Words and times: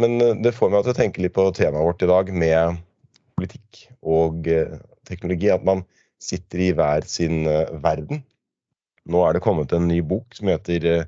men 0.00 0.20
eh, 0.20 0.36
det 0.44 0.54
får 0.56 0.72
meg 0.72 0.84
til 0.84 0.94
å 0.94 0.98
tenke 1.00 1.24
litt 1.24 1.34
på 1.36 1.48
temaet 1.56 1.88
vårt 1.88 2.04
i 2.04 2.10
dag 2.10 2.32
med 2.44 2.80
politikk 3.38 3.82
og 4.04 4.48
eh, 4.50 4.78
teknologi. 5.08 5.50
At 5.52 5.66
man 5.66 5.84
sitter 6.22 6.64
i 6.68 6.72
hver 6.76 7.06
sin 7.08 7.46
eh, 7.50 7.72
verden. 7.82 8.22
Nå 9.06 9.22
er 9.22 9.36
det 9.36 9.44
kommet 9.44 9.72
en 9.72 9.88
ny 9.88 10.00
bok 10.02 10.34
som 10.34 10.50
heter 10.50 11.06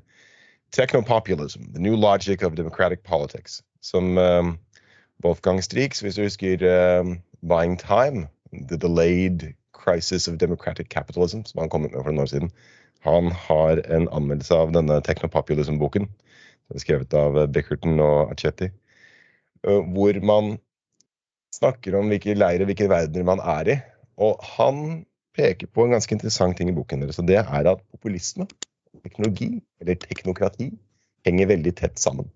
Technopopulism, 0.71 1.65
The 1.73 1.81
New 1.83 1.97
Logic 1.99 2.43
of 2.45 2.55
Democratic 2.55 3.01
Politics. 3.03 3.59
Som 3.83 4.15
Wolfgang 5.23 5.59
Strix, 5.63 5.99
hvis 5.99 6.15
du 6.15 6.21
husker 6.23 6.63
Buying 7.43 7.75
Time, 7.79 8.29
The 8.69 8.77
Delayed 8.79 9.49
Crisis 9.75 10.29
of 10.31 10.37
Democratic 10.39 10.87
Capitalism, 10.87 11.43
som 11.43 11.59
han 11.59 11.71
kom 11.73 11.83
med 11.83 11.97
for 11.97 12.07
noen 12.07 12.23
år 12.23 12.31
siden. 12.31 12.53
Han 13.03 13.33
har 13.35 13.83
en 13.91 14.07
anmeldelse 14.15 14.55
av 14.55 14.71
denne 14.77 15.01
Technopopulism-boken 15.03 16.07
skrevet 16.77 17.13
av 17.17 17.39
Beckerton 17.53 17.99
og 18.03 18.33
Achetti, 18.33 18.69
eh, 19.65 19.81
hvor 19.93 20.19
man 20.21 20.57
snakker 21.55 21.97
om 21.97 22.11
hvilke 22.11 22.37
leirer, 22.37 22.67
hvilke 22.69 22.89
verdener 22.91 23.25
man 23.27 23.41
er 23.41 23.73
i. 23.73 23.77
Og 24.21 24.41
han 24.55 25.05
peker 25.37 25.69
på 25.71 25.85
en 25.85 25.95
ganske 25.95 26.13
interessant 26.13 26.57
ting 26.59 26.69
i 26.69 26.75
boken 26.75 27.01
deres, 27.03 27.19
og 27.21 27.27
det 27.29 27.39
er 27.41 27.71
at 27.71 27.83
populisme, 27.93 28.47
teknologi, 29.03 29.61
eller 29.81 29.97
teknokrati, 29.99 30.71
henger 31.25 31.51
veldig 31.53 31.75
tett 31.79 31.99
sammen. 31.99 32.29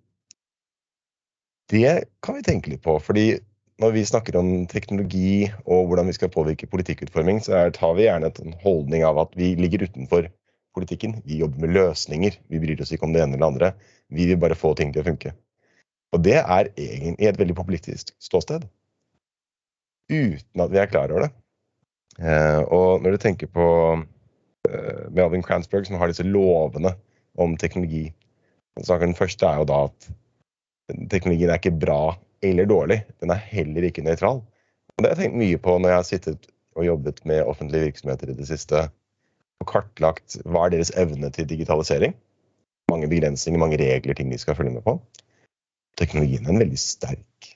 Det 1.72 2.06
kan 2.24 2.38
vi 2.38 2.46
tenke 2.46 2.72
litt 2.72 2.84
på, 2.84 2.98
fordi 3.02 3.40
når 3.82 3.96
vi 3.96 4.06
snakker 4.06 4.38
om 4.38 4.50
teknologi 4.70 5.48
og 5.66 5.88
hvordan 5.90 6.08
vi 6.08 6.16
skal 6.16 6.32
påvirke 6.32 6.70
politikkutforming, 6.70 7.42
så 7.44 7.66
tar 7.74 7.96
vi 7.98 8.06
gjerne 8.06 8.30
en 8.44 8.58
holdning 8.62 9.06
av 9.08 9.20
at 9.24 9.34
vi 9.40 9.54
ligger 9.60 9.88
utenfor 9.88 10.30
politikken. 10.76 11.18
Vi 11.28 11.40
jobber 11.42 11.64
med 11.64 11.76
løsninger. 11.76 12.38
Vi 12.50 12.62
bryr 12.62 12.82
oss 12.84 12.94
ikke 12.94 13.08
om 13.08 13.14
det 13.16 13.24
ene 13.24 13.38
eller 13.38 13.44
det 13.46 13.52
andre. 13.52 13.72
Vi 14.14 14.28
vil 14.30 14.40
bare 14.42 14.58
få 14.58 14.74
ting 14.78 14.94
til 14.94 15.04
å 15.04 15.08
funke. 15.08 15.34
Og 16.14 16.22
det 16.26 16.40
er 16.40 16.70
egentlig 16.78 17.30
et 17.30 17.40
veldig 17.40 17.56
populistisk 17.58 18.14
ståsted. 18.22 18.66
Uten 20.12 20.66
at 20.66 20.74
vi 20.74 20.82
er 20.82 20.92
klar 20.92 21.14
over 21.14 21.28
det. 21.28 21.32
Eh, 22.22 22.62
og 22.70 23.02
når 23.02 23.16
du 23.16 23.24
tenker 23.24 23.50
på 23.50 23.68
eh, 24.70 25.06
Melvin 25.10 25.46
Cransberg, 25.46 25.88
som 25.88 25.98
har 25.98 26.12
disse 26.12 26.26
lovene 26.28 26.94
om 27.42 27.56
teknologi 27.58 28.12
Den 28.78 29.16
første 29.18 29.46
er 29.46 29.62
jo 29.62 29.66
da 29.70 29.80
at 29.88 30.08
teknologien 31.10 31.50
er 31.50 31.60
ikke 31.62 31.78
bra 31.78 32.16
eller 32.44 32.66
dårlig. 32.66 33.04
Den 33.22 33.30
er 33.34 33.42
heller 33.52 33.86
ikke 33.86 34.02
nøytral. 34.06 34.42
Og 34.94 35.02
det 35.02 35.10
har 35.10 35.16
jeg 35.16 35.28
tenkt 35.28 35.40
mye 35.42 35.60
på 35.62 35.76
når 35.78 35.90
jeg 35.92 36.00
har 36.00 36.08
sittet 36.08 36.48
og 36.74 36.86
jobbet 36.88 37.22
med 37.30 37.46
offentlige 37.46 37.90
virksomheter 37.90 38.32
i 38.32 38.38
det 38.38 38.48
siste 38.50 38.88
og 39.64 39.70
kartlagt 39.72 40.38
hva 40.44 40.68
er 40.68 40.76
deres 40.76 40.94
evne 41.00 41.32
til 41.34 41.48
digitalisering. 41.50 42.16
Mange 42.92 43.10
begrensninger, 43.12 43.60
mange 43.60 43.80
regler, 43.80 44.18
ting 44.18 44.32
de 44.32 44.40
skal 44.42 44.58
følge 44.60 44.76
med 44.76 44.84
på. 44.86 44.98
Teknologien 46.00 46.46
er 46.46 46.54
en 46.54 46.62
veldig 46.62 46.80
sterk 46.80 47.54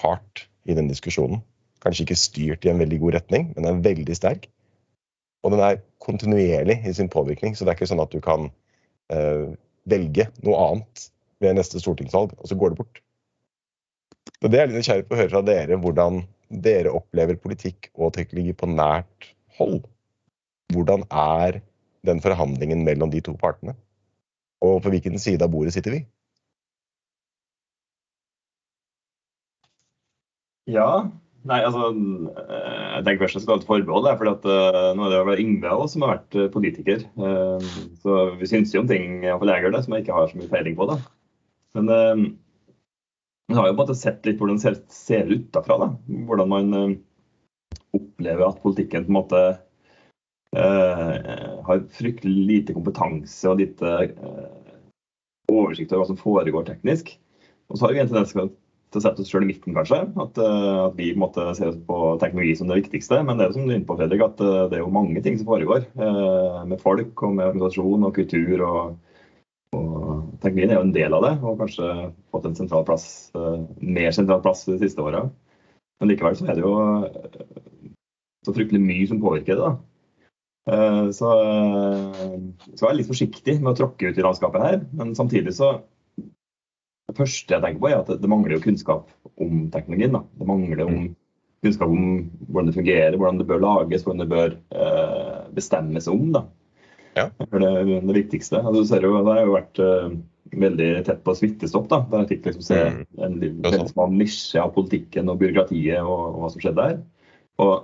part 0.00 0.46
i 0.64 0.76
den 0.76 0.88
diskusjonen. 0.90 1.42
Kanskje 1.84 2.06
ikke 2.06 2.18
styrt 2.18 2.66
i 2.66 2.72
en 2.72 2.80
veldig 2.80 3.00
god 3.02 3.16
retning, 3.18 3.52
men 3.54 3.64
den 3.64 3.70
er 3.72 3.84
veldig 3.84 4.16
sterk. 4.16 4.48
Og 5.44 5.54
den 5.54 5.62
er 5.64 5.80
kontinuerlig 6.04 6.80
i 6.86 6.92
sin 6.96 7.08
påvirkning, 7.12 7.56
så 7.56 7.64
det 7.64 7.72
er 7.72 7.78
ikke 7.78 7.88
sånn 7.88 8.02
at 8.02 8.12
du 8.12 8.20
kan 8.24 8.50
eh, 9.12 9.46
velge 9.88 10.28
noe 10.44 10.66
annet 10.66 11.06
ved 11.40 11.56
neste 11.56 11.80
stortingsvalg, 11.80 12.34
og 12.36 12.50
så 12.50 12.58
går 12.60 12.72
det 12.72 12.82
bort. 12.82 13.00
Så 14.40 14.48
Det 14.52 14.60
er 14.60 14.68
litt 14.68 14.80
nysgjerrig 14.80 15.06
på 15.08 15.16
å 15.16 15.20
høre 15.20 15.32
fra 15.32 15.44
dere 15.44 15.78
hvordan 15.80 16.22
dere 16.50 16.92
opplever 16.92 17.38
politikk 17.40 17.88
og 17.94 18.12
teknologi 18.16 18.52
på 18.56 18.68
nært 18.68 19.30
hold 19.56 19.82
hvordan 20.74 21.06
er 21.10 21.60
den 22.06 22.22
forhandlingen 22.24 22.84
mellom 22.86 23.12
de 23.12 23.20
to 23.24 23.34
partene? 23.40 23.76
Og 24.64 24.82
på 24.84 24.92
hvilken 24.92 25.18
side 25.20 25.44
av 25.44 25.52
bordet 25.52 25.74
sitter 25.76 25.96
vi? 25.96 26.04
Ja. 30.70 31.08
Nei, 31.48 31.62
altså 31.64 31.86
eh, 31.88 32.88
Jeg 32.98 33.04
tenker 33.06 33.22
først 33.22 33.38
jeg 33.38 33.44
skal 33.46 33.54
ha 33.54 33.62
et 33.62 33.68
forbehold. 33.68 34.08
For 34.20 34.28
uh, 34.28 34.90
nå 34.96 35.06
er 35.06 35.14
det 35.14 35.22
vel 35.30 35.42
Yngve 35.46 35.72
også 35.72 35.94
som 35.94 36.04
har 36.04 36.18
vært 36.18 36.36
uh, 36.36 36.50
politiker. 36.52 37.06
Uh, 37.16 37.70
så 38.02 38.20
vi 38.40 38.50
syns 38.50 38.74
jo 38.74 38.84
om 38.84 38.90
ting 38.90 39.24
iallfall 39.24 39.54
jeg 39.54 39.64
gjør 39.64 39.76
det, 39.76 39.82
som 39.86 39.96
jeg 39.96 40.04
ikke 40.04 40.18
har 40.18 40.28
så 40.28 40.40
mye 40.40 40.52
feiling 40.52 40.76
på. 40.76 40.90
da. 40.90 40.98
Men 41.78 41.88
uh, 41.94 43.56
har 43.56 43.70
jo 43.70 43.72
på 43.72 43.78
en 43.78 43.80
måte 43.80 43.98
sett 43.98 44.28
litt 44.28 44.40
hvordan 44.40 44.60
det 44.60 44.66
ser, 44.66 44.76
ser 44.92 45.32
ut 45.32 45.48
derfra. 45.56 45.80
Da. 45.80 45.88
Hvordan 46.28 46.52
man 46.52 46.98
opplever 47.96 48.46
at 48.46 48.60
politikken 48.62 49.08
på 49.08 49.10
en 49.10 49.18
måte 49.18 49.40
har 50.56 51.84
fryktelig 51.94 52.46
lite 52.48 52.74
kompetanse 52.74 53.46
og 53.50 53.60
lite 53.60 53.90
uh, 54.16 54.48
oversikt 55.50 55.92
over 55.92 56.02
hva 56.02 56.08
som 56.08 56.18
foregår 56.18 56.66
teknisk. 56.66 57.12
Og 57.70 57.78
så 57.78 57.86
har 57.86 57.94
vi 57.94 58.00
en 58.02 58.10
tendens 58.10 58.34
til 58.34 58.48
å 58.98 59.02
sette 59.04 59.22
oss 59.22 59.30
sjøl 59.30 59.44
i 59.46 59.50
midten, 59.52 59.76
kanskje. 59.76 60.00
At, 60.18 60.40
uh, 60.42 60.88
at 60.88 60.96
vi 60.98 61.12
på 61.12 61.20
en 61.20 61.22
måte 61.22 61.44
ser 61.58 61.76
på 61.86 62.00
teknologi 62.22 62.56
som 62.58 62.70
det 62.70 62.80
viktigste. 62.80 63.20
Men 63.26 63.38
det 63.38 63.46
er 63.46 63.52
jo 63.52 63.58
som 63.60 63.68
du 63.68 63.74
er 63.74 63.78
inne 63.78 63.86
på, 63.86 63.98
Fredrik, 64.00 64.24
at 64.26 64.42
det 64.42 64.80
er 64.80 64.82
jo 64.82 64.90
mange 64.94 65.22
ting 65.22 65.38
som 65.38 65.50
foregår. 65.50 65.86
med 66.66 66.82
folk 66.82 67.22
og 67.22 67.36
med 67.36 67.52
organisasjon 67.52 68.08
og 68.08 68.14
kultur. 68.18 68.64
Og, 68.66 68.96
og 69.78 70.24
teknologien 70.42 70.74
er 70.74 70.80
jo 70.80 70.88
en 70.88 70.96
del 70.96 71.14
av 71.14 71.28
det, 71.28 71.36
og 71.44 71.62
kanskje 71.62 71.92
fått 72.34 72.50
en 72.50 72.58
sentral 72.58 72.82
plass, 72.88 73.06
mer 73.78 74.10
sentral 74.10 74.42
plass 74.42 74.66
de 74.66 74.80
siste 74.82 75.06
åra. 75.06 75.28
Men 76.00 76.10
likevel 76.10 76.34
så 76.34 76.48
er 76.48 76.58
det 76.58 76.64
jo 76.64 76.74
så 78.46 78.54
fryktelig 78.56 78.80
mye 78.82 79.06
som 79.06 79.20
påvirker 79.22 79.54
det. 79.54 79.68
da. 79.68 79.89
Eh, 80.68 81.10
så, 81.10 81.30
eh, 81.40 82.36
så 82.74 82.84
jeg 82.84 82.90
er 82.90 82.98
litt 82.98 83.08
forsiktig 83.10 83.56
med 83.60 83.72
å 83.72 83.78
tråkke 83.78 84.10
ut 84.10 84.20
i 84.20 84.26
landskapet 84.26 84.66
her. 84.66 84.82
Men 84.96 85.16
samtidig 85.18 85.56
så 85.56 85.78
Det 87.10 87.18
første 87.18 87.56
jeg 87.56 87.62
tenker 87.64 87.80
på, 87.82 87.88
er 87.88 87.96
at 88.04 88.10
det, 88.22 88.28
mangler 88.30 88.52
jo 88.54 88.62
kunnskap 88.62 89.08
om 89.42 89.64
teknologien. 89.74 90.12
Da. 90.14 90.20
Det 90.38 90.46
mangler 90.46 90.82
om 90.84 90.92
mm. 90.94 91.08
kunnskap 91.66 91.90
om 91.90 92.04
hvordan 92.46 92.68
det 92.68 92.74
fungerer, 92.76 93.16
hvordan 93.18 93.40
det 93.40 93.46
bør 93.48 93.64
lages, 93.64 94.04
hvordan 94.04 94.22
det 94.22 94.28
bør 94.30 94.54
eh, 94.78 95.40
bestemmes 95.56 96.06
om. 96.06 96.28
Da. 96.36 96.44
Ja. 97.16 97.24
Det 97.40 97.64
er 97.66 97.82
det 98.06 98.14
viktigste. 98.14 98.60
Altså, 98.62 98.84
du 98.84 98.86
ser 98.86 99.02
jo, 99.08 99.16
det 99.26 99.34
har 99.34 99.42
jo 99.42 99.56
vært 99.56 99.82
uh, 99.82 100.14
veldig 100.62 100.88
tett 101.08 101.24
på 101.26 101.34
smittestopp. 101.34 101.90
da, 101.90 102.04
Der 102.12 102.22
jeg 102.22 102.30
fikk 102.36 102.46
liksom 102.46 102.68
se 102.68 102.78
mm. 102.78 103.02
en 103.26 103.38
veldig 103.42 103.90
smal 103.90 104.14
nisje 104.14 104.62
av 104.62 104.70
politikken 104.78 105.34
og 105.34 105.42
byråkratiet 105.42 105.98
og, 106.04 106.22
og 106.28 106.44
hva 106.44 106.52
som 106.54 106.62
skjedde 106.62 106.86
der. 106.92 107.02
Og 107.58 107.74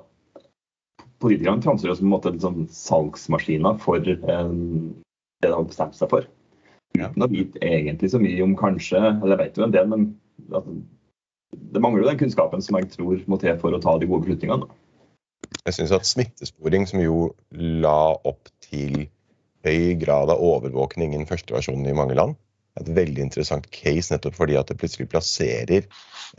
politikerne 1.22 1.62
framstår 1.65 1.97
som 1.97 2.09
en 2.09 2.15
måte 2.15 2.32
sånn 2.43 2.66
salgsmaskiner 2.72 3.78
for 3.82 4.03
eh, 4.03 4.50
det 5.43 5.50
de 5.50 5.54
har 5.54 5.69
bestemt 5.69 5.97
seg 5.99 6.10
for. 6.12 6.28
Ja. 6.97 7.10
De 7.15 7.28
vet 7.32 7.59
egentlig 7.65 8.10
så 8.12 8.21
mye 8.22 8.41
om 8.41 8.54
kanskje 8.56 8.97
Eller 8.97 9.34
jeg 9.34 9.41
vet 9.43 9.59
jo 9.59 9.65
en 9.66 9.75
del, 9.75 9.88
men 9.91 10.04
altså, 10.49 10.77
det 11.75 11.82
mangler 11.82 12.04
jo 12.04 12.09
den 12.09 12.21
kunnskapen 12.22 12.65
som 12.65 12.78
jeg 12.78 12.88
tror 12.94 13.21
må 13.28 13.38
til 13.43 13.59
for 13.60 13.77
å 13.77 13.81
ta 13.82 13.97
de 14.00 14.09
gode 14.09 14.25
beslutningene. 14.25 14.69
Jeg 15.66 15.77
syns 15.77 15.93
at 15.94 16.09
smittesporing, 16.09 16.87
som 16.88 17.03
jo 17.03 17.31
la 17.53 18.15
opp 18.27 18.48
til 18.65 19.06
høy 19.66 19.97
grad 20.00 20.31
av 20.33 20.43
overvåkning 20.43 21.15
i 21.15 21.21
den 21.21 21.28
første 21.28 21.54
versjonen 21.54 21.88
i 21.91 21.97
mange 21.97 22.16
land, 22.19 22.37
et 22.81 22.91
veldig 22.97 23.23
interessant 23.25 23.67
case 23.75 24.13
nettopp 24.13 24.37
fordi 24.37 24.59
at 24.59 24.71
det 24.71 24.79
plutselig 24.81 25.09
plasserer 25.13 25.87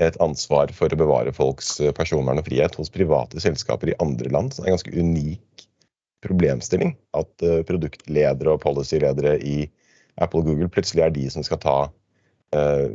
et 0.03 0.19
ansvar 0.23 0.71
for 0.75 0.93
å 0.93 0.99
bevare 0.99 1.33
folks 1.35 1.77
eh, 1.81 1.93
personvern 1.95 2.41
og 2.41 2.47
frihet 2.47 2.75
hos 2.77 2.93
private 2.93 3.41
selskaper 3.43 3.91
i 3.93 3.99
andre 4.03 4.31
land. 4.33 4.53
Så 4.53 4.61
det 4.61 4.67
er 4.67 4.73
en 4.73 4.77
ganske 4.77 4.97
unik 4.97 5.67
problemstilling 6.25 6.95
at 7.17 7.45
eh, 7.45 7.61
produktledere 7.67 8.55
og 8.55 8.63
policyledere 8.63 9.37
i 9.41 9.59
Apple 10.17 10.41
og 10.41 10.51
Google 10.51 10.71
plutselig 10.73 11.05
er 11.05 11.13
de 11.13 11.27
som 11.33 11.45
skal 11.45 11.61
ta 11.61 11.77
eh, 12.57 12.89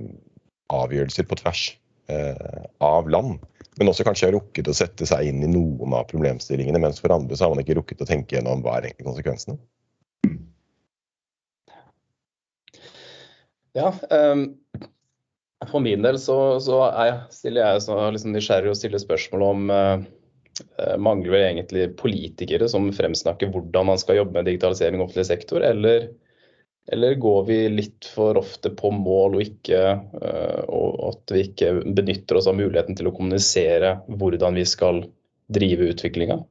avgjørelser 0.73 1.29
på 1.29 1.39
tvers 1.43 1.65
eh, 2.11 2.63
av 2.83 3.11
land. 3.11 3.39
Men 3.81 3.89
også 3.89 4.05
kanskje 4.05 4.29
har 4.29 4.37
rukket 4.37 4.69
å 4.69 4.77
sette 4.77 5.07
seg 5.09 5.31
inn 5.31 5.45
i 5.45 5.51
noen 5.51 5.95
av 5.97 6.09
problemstillingene, 6.11 6.81
mens 6.83 7.01
for 7.01 7.15
andre 7.15 7.39
så 7.39 7.47
har 7.47 7.55
man 7.55 7.63
ikke 7.63 7.79
rukket 7.79 8.03
å 8.05 8.09
tenke 8.09 8.37
gjennom 8.37 8.65
hva 8.65 8.79
er 8.79 8.91
egentlig 8.91 9.09
konsekvensene. 9.09 9.57
Ja, 13.73 13.95
um, 14.11 14.49
for 15.71 15.81
min 15.81 16.03
del 16.03 16.19
så, 16.21 16.61
så 16.61 16.81
jeg, 16.91 17.21
stiller 17.33 17.65
jeg 17.65 17.85
så 17.87 17.99
liksom 18.13 18.35
nysgjerrig 18.35 18.73
og 18.73 18.77
stiller 18.77 19.01
spørsmål 19.01 19.45
om 19.47 19.73
uh, 19.73 20.03
mangler 21.01 21.33
vel 21.33 21.47
egentlig 21.47 21.87
politikere 22.01 22.69
som 22.69 22.91
fremsnakker 22.93 23.53
hvordan 23.53 23.89
man 23.93 24.01
skal 24.01 24.21
jobbe 24.21 24.37
med 24.37 24.51
digitalisering 24.51 25.01
i 25.01 25.05
offentlig 25.07 25.27
sektor, 25.31 25.65
eller, 25.65 26.11
eller, 26.93 27.17
går 27.23 27.45
vi 27.49 27.59
litt 27.73 28.11
for 28.13 28.41
ofte 28.41 28.75
på 28.77 28.93
mål 28.93 29.39
og, 29.39 29.45
ikke, 29.47 29.83
uh, 30.21 30.63
og 30.69 30.99
at 31.13 31.37
vi 31.37 31.47
ikke 31.49 31.75
benytter 31.97 32.41
oss 32.41 32.51
av 32.51 32.59
muligheten 32.59 32.99
til 32.99 33.09
å 33.09 33.15
kommunisere 33.17 33.97
hvordan 34.13 34.61
vi 34.61 34.67
skal 34.69 35.07
drive 35.53 35.95
utviklinga? 35.95 36.43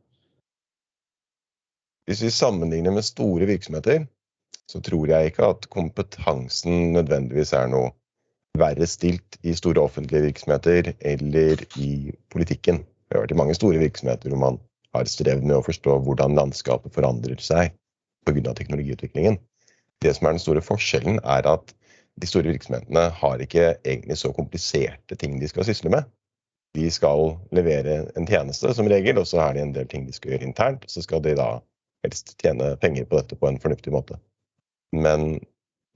Hvis 2.09 2.25
vi 2.25 2.33
sammenligner 2.33 2.95
med 2.95 3.05
store 3.05 3.45
virksomheter, 3.45 4.07
så 4.71 4.81
tror 4.83 5.09
jeg 5.11 5.31
ikke 5.31 5.49
at 5.53 5.67
kompetansen 5.73 6.93
nødvendigvis 6.95 7.53
er 7.57 7.67
noe 7.71 7.91
verre 8.59 8.87
stilt 8.87 9.37
i 9.47 9.53
store 9.55 9.83
offentlige 9.83 10.25
virksomheter 10.27 10.93
eller 10.99 11.63
i 11.79 12.11
politikken. 12.31 12.81
Jeg 13.09 13.15
har 13.15 13.25
vært 13.25 13.35
i 13.35 13.39
mange 13.39 13.55
store 13.57 13.81
virksomheter 13.81 14.31
hvor 14.31 14.43
man 14.43 14.59
har 14.95 15.07
strevd 15.07 15.45
med 15.47 15.57
å 15.57 15.65
forstå 15.65 15.97
hvordan 16.05 16.35
landskapet 16.39 16.93
forandrer 16.95 17.39
seg 17.43 17.75
pga. 18.27 18.53
teknologiutviklingen. 18.53 19.39
Det 20.01 20.15
som 20.15 20.27
er 20.27 20.35
den 20.35 20.43
store 20.43 20.63
forskjellen, 20.65 21.19
er 21.23 21.47
at 21.47 21.73
de 22.19 22.27
store 22.27 22.51
virksomhetene 22.51 23.07
har 23.21 23.43
ikke 23.43 23.75
egentlig 23.85 24.17
så 24.19 24.33
kompliserte 24.35 25.15
ting 25.15 25.39
de 25.39 25.47
skal 25.47 25.67
sysle 25.67 25.91
med. 25.93 26.09
De 26.75 26.87
skal 26.91 27.35
levere 27.55 28.05
en 28.15 28.27
tjeneste 28.27 28.71
som 28.75 28.87
regel, 28.87 29.19
og 29.19 29.27
så 29.27 29.41
er 29.45 29.55
det 29.55 29.63
en 29.63 29.73
del 29.75 29.87
ting 29.91 30.07
de 30.07 30.15
skal 30.15 30.33
gjøre 30.33 30.47
internt. 30.47 30.87
Så 30.91 31.03
skal 31.03 31.23
de 31.23 31.35
da 31.39 31.49
helst 32.05 32.35
tjene 32.41 32.75
penger 32.81 33.07
på 33.07 33.19
dette 33.19 33.37
på 33.39 33.49
en 33.49 33.59
fornuftig 33.61 33.93
måte. 33.93 34.19
Men 34.91 35.39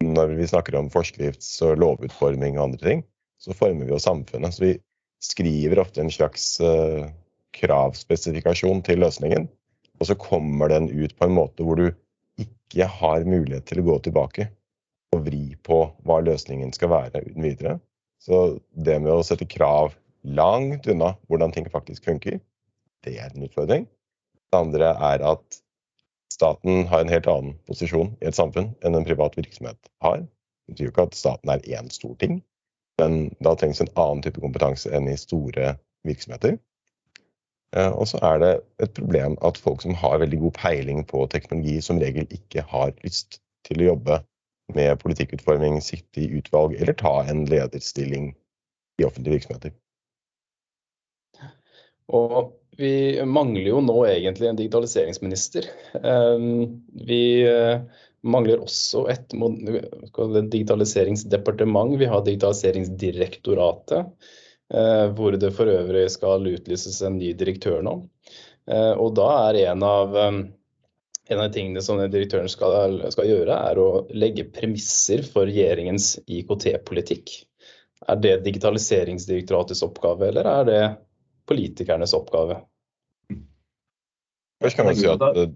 når 0.04 0.36
vi 0.38 0.48
snakker 0.48 0.78
om 0.80 0.90
forskrifts- 0.92 1.58
og 1.66 1.80
lovutforming 1.82 2.58
og 2.58 2.70
andre 2.70 2.82
ting, 2.84 3.04
så 3.42 3.56
former 3.56 3.88
vi 3.88 3.94
jo 3.94 4.02
samfunnet. 4.02 4.56
Så 4.56 4.64
vi 4.64 4.74
skriver 5.24 5.82
ofte 5.82 6.04
en 6.04 6.12
slags 6.14 6.56
uh, 6.64 7.08
kravspesifikasjon 7.56 8.84
til 8.86 9.02
løsningen, 9.04 9.48
og 10.00 10.10
så 10.10 10.18
kommer 10.20 10.72
den 10.72 10.90
ut 10.92 11.16
på 11.16 11.28
en 11.28 11.38
måte 11.38 11.64
hvor 11.64 11.80
du 11.80 11.88
ikke 12.42 12.88
har 12.92 13.28
mulighet 13.28 13.68
til 13.70 13.82
å 13.82 13.88
gå 13.88 14.00
tilbake 14.08 14.50
og 15.16 15.24
vri 15.28 15.54
på 15.64 15.86
hva 16.08 16.20
løsningen 16.26 16.74
skal 16.76 16.92
være 16.92 17.24
uten 17.24 17.46
videre. 17.46 17.78
Så 18.20 18.58
det 18.72 18.98
med 19.04 19.14
å 19.14 19.24
sette 19.24 19.48
krav 19.48 19.96
langt 20.26 20.88
unna 20.92 21.14
hvordan 21.30 21.54
ting 21.56 21.68
faktisk 21.72 22.08
funker, 22.10 22.40
det 23.06 23.20
er 23.22 23.32
en 23.32 23.46
utfordring. 23.46 23.86
Det 24.52 24.60
andre 24.60 24.92
er 25.14 25.24
at 25.24 25.62
staten 26.36 26.86
har 26.92 27.02
en 27.02 27.12
helt 27.12 27.28
annen 27.32 27.56
posisjon 27.70 28.12
i 28.20 28.30
et 28.30 28.38
samfunn 28.38 28.74
enn 28.84 28.98
en 28.98 29.08
privat 29.08 29.38
virksomhet 29.40 29.92
har. 30.04 30.22
Det 30.66 30.74
betyr 30.74 30.90
jo 30.90 30.94
ikke 30.94 31.08
at 31.10 31.18
staten 31.18 31.52
er 31.54 31.66
én 31.78 31.92
stor 31.94 32.16
ting, 32.22 32.40
men 33.02 33.30
da 33.46 33.56
trengs 33.56 33.82
en 33.84 33.92
annen 33.96 34.24
type 34.26 34.42
kompetanse 34.44 34.92
enn 34.96 35.08
i 35.12 35.18
store 35.20 35.76
virksomheter. 36.08 36.58
Eh, 37.76 37.92
og 37.92 38.08
så 38.12 38.22
er 38.24 38.40
det 38.44 38.54
et 38.84 38.94
problem 38.98 39.38
at 39.48 39.60
folk 39.62 39.84
som 39.84 39.96
har 40.00 40.22
veldig 40.24 40.40
god 40.46 40.56
peiling 40.60 41.04
på 41.08 41.26
teknologi, 41.32 41.80
som 41.82 42.00
regel 42.02 42.28
ikke 42.34 42.66
har 42.72 42.94
lyst 43.04 43.40
til 43.68 43.82
å 43.82 43.92
jobbe 43.94 44.22
med 44.76 45.00
politikkutforming, 45.02 45.80
sitte 45.84 46.24
i 46.24 46.30
utvalg 46.40 46.76
eller 46.80 46.98
ta 46.98 47.20
en 47.30 47.46
lederstilling 47.50 48.32
i 49.00 49.06
offentlige 49.06 49.40
virksomheter. 49.40 49.76
Og 52.16 52.54
vi 52.78 53.22
mangler 53.26 53.70
jo 53.70 53.82
nå 53.84 54.00
egentlig 54.10 54.50
en 54.50 54.60
digitaliseringsminister. 54.60 55.68
Eh, 56.02 56.40
vi 57.08 57.22
eh, 57.48 57.82
mangler 58.26 58.64
også 58.64 59.06
et 59.14 59.36
digitaliseringsdepartement. 60.52 62.00
Vi 62.02 62.10
har 62.12 62.26
digitaliseringsdirektoratet. 62.26 64.16
Eh, 64.74 65.08
hvor 65.14 65.36
det 65.38 65.52
for 65.54 65.70
øvrig 65.70 66.08
skal 66.10 66.48
utlyses 66.50 67.02
en 67.06 67.20
ny 67.20 67.34
direktør 67.38 67.84
nå. 67.86 68.00
Eh, 68.66 68.94
og 68.98 69.14
da 69.18 69.28
er 69.50 69.60
en 69.70 69.84
av, 69.86 70.16
eh, 70.18 70.40
en 71.30 71.42
av 71.44 71.52
tingene 71.54 71.84
som 71.86 72.02
direktøren 72.02 72.50
skal, 72.50 73.04
skal, 73.14 73.30
gjøre, 73.30 73.60
er 73.70 73.82
å 73.82 73.90
legge 74.10 74.48
premisser 74.50 75.22
for 75.22 75.46
regjeringens 75.46 76.16
IKT-politikk. 76.26 77.36
Er 78.10 78.18
det 78.22 78.40
Digitaliseringsdirektoratets 78.46 79.84
oppgave, 79.86 80.30
eller 80.30 80.50
er 80.50 80.66
det 80.66 80.82
politikernes 81.50 82.16
oppgave? 82.18 82.60
Først 84.64 84.80
kan 84.80 84.88
man 84.88 84.98
si 84.98 85.08
at 85.10 85.56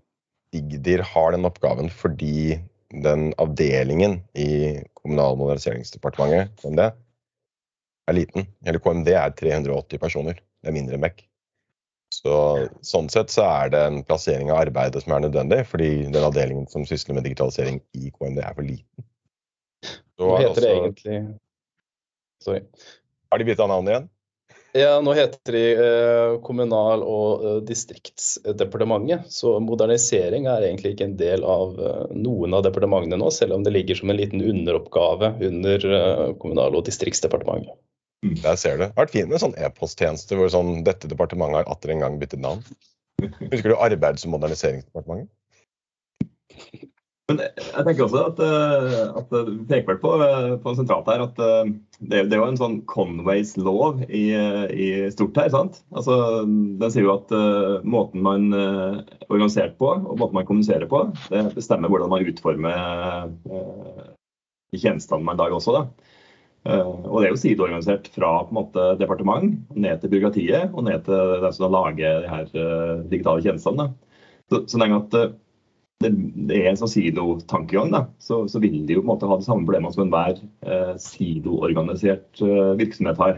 Digdir 0.53 1.03
har 1.06 1.33
den 1.36 1.45
oppgaven 1.45 1.91
fordi 1.94 2.57
den 2.89 3.30
avdelingen 3.38 4.19
i 4.33 4.81
Kommunal- 4.97 5.36
og 5.36 5.41
moderniseringsdepartementet 5.44 6.56
KMD, 6.62 6.81
er 8.09 8.18
liten. 8.18 8.47
Eller 8.65 8.81
KMD 8.81 9.12
er 9.13 9.33
380 9.38 10.01
personer. 10.01 10.39
Det 10.59 10.71
er 10.71 10.75
mindre 10.75 10.97
enn 10.97 11.06
Beck. 11.06 11.21
Så, 12.09 12.33
sånn 12.81 13.07
sett 13.13 13.30
så 13.30 13.45
er 13.45 13.69
det 13.74 13.81
en 13.85 14.00
plassering 14.03 14.50
av 14.50 14.63
arbeidet 14.63 15.03
som 15.03 15.13
er 15.13 15.27
nødvendig, 15.27 15.62
fordi 15.69 15.89
den 16.09 16.25
avdelingen 16.25 16.65
som 16.71 16.88
sysler 16.89 17.19
med 17.19 17.27
digitalisering 17.27 17.77
i 17.94 18.09
KMD, 18.09 18.42
er 18.42 18.57
for 18.57 18.65
liten. 18.65 19.06
Hva 20.19 20.39
heter 20.42 20.50
også... 20.50 20.63
det 20.65 20.71
egentlig 20.74 21.19
Sorry. 22.44 22.63
Har 23.30 23.39
de 23.39 23.45
bytta 23.47 23.68
navn 23.69 23.88
igjen? 23.92 24.09
Ja, 24.71 25.01
nå 25.01 25.13
heter 25.18 25.51
de 25.56 25.62
eh, 25.74 26.36
Kommunal- 26.45 27.04
og 27.04 27.45
eh, 27.45 27.56
distriktsdepartementet. 27.66 29.25
Så 29.33 29.56
modernisering 29.66 30.45
er 30.45 30.68
egentlig 30.68 30.94
ikke 30.94 31.07
en 31.10 31.18
del 31.18 31.45
av 31.48 31.80
eh, 31.80 32.04
noen 32.13 32.54
av 32.54 32.66
departementene 32.68 33.18
nå, 33.18 33.31
selv 33.33 33.57
om 33.57 33.66
det 33.66 33.74
ligger 33.74 33.98
som 33.98 34.13
en 34.13 34.19
liten 34.19 34.44
underoppgave 34.45 35.33
under 35.50 35.88
Kommunal- 36.42 36.77
og 36.77 36.86
distriktsdepartementet. 36.86 37.74
Mm. 38.25 38.36
Der 38.44 38.56
ser 38.60 38.77
du. 38.77 38.83
Det 38.83 38.92
har 38.92 39.06
vært 39.06 39.16
fint 39.16 39.31
med 39.31 39.42
sånn 39.42 39.57
e-posttjeneste 39.57 40.38
hvor 40.38 40.54
sånn, 40.54 40.83
dette 40.86 41.10
departementet 41.10 41.63
har 41.63 41.74
atter 41.74 41.95
en 41.95 42.06
gang 42.06 42.21
byttet 42.21 42.44
navn. 42.44 42.62
Husker 43.19 43.74
du 43.74 43.77
Arbeids- 43.80 44.27
og 44.27 44.36
moderniseringsdepartementet? 44.36 45.33
Men 47.29 47.43
jeg 47.45 47.83
tenker 47.85 48.05
også 48.07 48.21
at, 48.31 48.39
eh, 48.41 49.01
at 49.19 49.33
du 49.45 49.51
peker 49.69 49.91
vel 49.91 49.99
på, 50.01 50.13
eh, 50.25 50.53
på 50.63 50.73
sentralt 50.77 51.09
her 51.11 51.21
at 51.27 51.41
eh, 51.45 51.71
det, 51.99 52.23
det 52.31 52.35
er 52.35 52.41
jo 52.41 52.47
en 52.47 52.57
sånn 52.57 52.77
Conways 52.89 53.53
lov 53.61 54.01
i, 54.07 54.23
i, 54.33 54.89
stort 55.13 55.37
her. 55.37 55.51
sant? 55.53 55.83
Altså, 55.93 56.15
Den 56.47 56.93
sier 56.93 57.05
jo 57.05 57.17
at 57.19 57.33
måten 57.85 58.23
man 58.25 58.49
er 58.55 59.03
organisert 59.29 59.75
på 59.77 59.91
og 59.93 60.15
måten 60.15 60.39
man 60.39 60.47
kommuniserer 60.47 60.89
på, 60.89 61.03
det 61.29 61.43
bestemmer 61.57 61.91
hvordan 61.91 62.09
man 62.13 62.25
utformer 62.31 62.79
tjenestene 64.73 65.25
man 65.25 65.37
lager 65.37 65.59
også. 65.59 65.75
da. 65.75 66.15
Eh, 66.67 66.87
og 66.87 67.21
det 67.21 67.29
er 67.29 67.33
jo 67.35 67.41
sideorganisert 67.43 68.09
fra 68.15 68.31
på 68.45 68.51
en 68.51 68.59
måte, 68.59 68.87
departement 68.99 69.53
ned 69.75 70.01
til 70.01 70.11
byråkratiet 70.15 70.73
og 70.73 70.87
ned 70.87 71.05
til 71.05 71.35
den 71.45 71.55
som 71.55 71.71
lager 71.75 72.25
de 72.25 72.33
her 72.33 73.05
digitale 73.11 73.45
tjenestene. 73.45 73.91
Så, 74.49 74.63
så 74.65 74.81
lenge 74.81 75.03
at 75.03 75.37
det, 76.03 76.09
det, 76.47 76.55
er 76.55 76.67
en 76.69 76.77
sånn 76.79 76.93
silotankegang, 76.93 77.89
så, 78.23 78.35
så 78.47 78.57
vil 78.63 78.77
de 78.87 78.93
jo 78.95 79.01
på 79.03 79.07
en 79.07 79.13
måte 79.13 79.29
ha 79.29 79.35
de 79.39 79.47
samme 79.47 79.65
problemene 79.67 79.95
som 79.95 80.03
enhver 80.05 80.35
eh, 80.39 80.95
siloorganisert 81.03 82.29
eh, 82.45 82.71
virksomhet 82.79 83.17
har. 83.19 83.35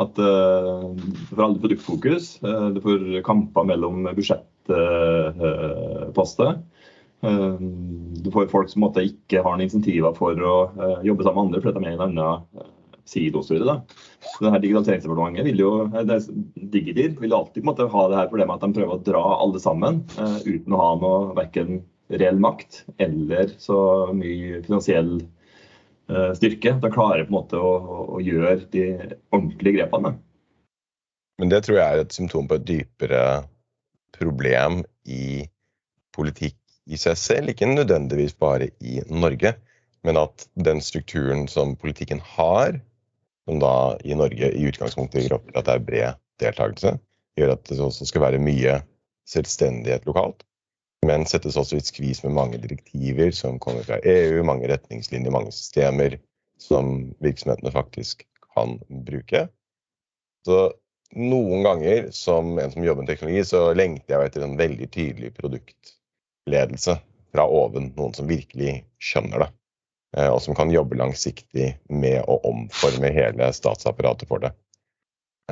At 0.00 0.14
eh, 0.16 0.88
får 1.28 1.44
aldri 1.44 1.62
produktfokus, 1.66 2.24
du 2.40 2.78
får 2.80 3.20
kamper 3.26 3.64
mellom 3.68 3.96
budsjettposter. 4.08 6.52
Eh, 7.22 7.56
du 8.24 8.30
får 8.32 8.48
folk 8.50 8.70
som 8.72 8.82
måtte, 8.82 9.04
ikke 9.06 9.42
har 9.44 9.54
noen 9.54 9.68
insentiver 9.68 10.12
for 10.16 10.34
å 10.34 10.54
uh, 10.74 10.98
jobbe 11.06 11.22
sammen 11.22 11.38
med 11.38 11.46
andre, 11.46 11.60
fordi 11.62 11.74
de 11.76 11.84
er 11.86 11.92
i 11.92 11.94
en 11.98 12.06
annen 12.08 12.40
uh, 13.02 13.08
sidostyre. 13.08 13.78
Denne 14.40 14.60
Digitaliseringsdepartementet 14.62 15.46
vil 15.46 15.62
jo, 15.62 15.72
det, 16.06 16.18
Digidir 16.72 17.16
vil 17.20 17.34
alltid 17.36 17.66
måte, 17.66 17.88
ha 17.90 18.08
det 18.08 18.18
her 18.20 18.30
problemet 18.30 18.58
at 18.58 18.66
de 18.66 18.78
prøver 18.78 18.96
å 18.96 19.04
dra 19.04 19.22
alle 19.38 19.62
sammen 19.62 20.02
uh, 20.18 20.38
uten 20.46 20.74
å 20.74 20.82
ha 20.82 20.90
noe 21.00 21.36
verken 21.38 21.82
reell 22.12 22.40
makt 22.42 22.82
eller 23.00 23.54
så 23.62 23.78
mye 24.14 24.60
finansiell 24.66 25.14
uh, 26.12 26.32
styrke. 26.36 26.76
De 26.82 26.92
klarer 26.92 27.26
på 27.26 27.32
en 27.32 27.38
måte 27.38 27.60
å, 27.60 27.72
å, 28.18 28.20
gjøre 28.22 28.60
de 28.74 28.86
ordentlige 29.32 29.80
grepene. 29.80 30.16
Men 31.40 31.50
det 31.50 31.64
tror 31.66 31.80
jeg 31.80 31.88
er 31.88 32.04
et 32.04 32.14
symptom 32.14 32.48
på 32.48 32.58
et 32.58 32.68
dypere 32.68 33.22
problem 34.14 34.82
i 35.08 35.48
politikk 36.12 36.58
i 36.90 36.98
seg 37.00 37.16
selv, 37.18 37.52
ikke 37.52 37.68
nødvendigvis 37.70 38.34
bare 38.38 38.68
i 38.82 39.00
Norge, 39.08 39.54
men 40.02 40.18
at 40.18 40.46
den 40.58 40.82
strukturen 40.82 41.46
som 41.48 41.76
politikken 41.78 42.20
har, 42.34 42.80
som 43.48 43.58
da 43.62 43.98
i 44.04 44.14
Norge 44.18 44.52
i 44.52 44.66
utgangspunktet 44.68 45.26
gjør 45.26 45.40
at 45.54 45.66
det 45.66 45.74
er 45.74 45.86
bred 45.86 46.20
deltakelse, 46.42 46.96
gjør 47.38 47.54
at 47.56 47.68
det 47.68 47.80
også 47.82 48.06
skal 48.08 48.26
være 48.26 48.42
mye 48.42 48.80
selvstendighet 49.28 50.06
lokalt. 50.06 50.44
Men 51.06 51.26
settes 51.26 51.56
også 51.58 51.76
i 51.76 51.82
et 51.82 51.88
skvis 51.88 52.22
med 52.22 52.36
mange 52.36 52.60
direktiver 52.62 53.32
som 53.34 53.58
kommer 53.62 53.82
fra 53.86 53.98
EU, 54.06 54.44
mange 54.46 54.68
retningslinjer, 54.70 55.34
mange 55.34 55.54
systemer 55.54 56.20
som 56.62 57.10
virksomhetene 57.24 57.72
faktisk 57.74 58.22
kan 58.54 58.76
bruke. 59.08 59.48
Så 60.46 60.60
noen 61.18 61.66
ganger 61.66 62.12
som 62.14 62.54
en 62.58 62.70
som 62.70 62.86
jobber 62.86 63.02
med 63.02 63.10
teknologi, 63.10 63.42
så 63.46 63.72
lengter 63.74 64.14
jeg 64.14 64.30
etter 64.30 64.46
en 64.46 64.58
veldig 64.60 64.88
tydelig 64.94 65.32
produktledelse 65.34 66.96
fra 67.32 67.48
oven, 67.50 67.90
noen 67.96 68.14
som 68.14 68.30
virkelig 68.30 68.82
skjønner 69.02 69.44
det. 69.44 69.50
Eh, 70.16 70.28
og 70.28 70.42
som 70.44 70.56
kan 70.56 70.72
jobbe 70.72 70.98
langsiktig 71.00 71.72
med 71.88 72.20
å 72.28 72.38
omforme 72.48 73.12
hele 73.14 73.48
statsapparatet 73.56 74.28
for 74.28 74.44
det. 74.44 74.52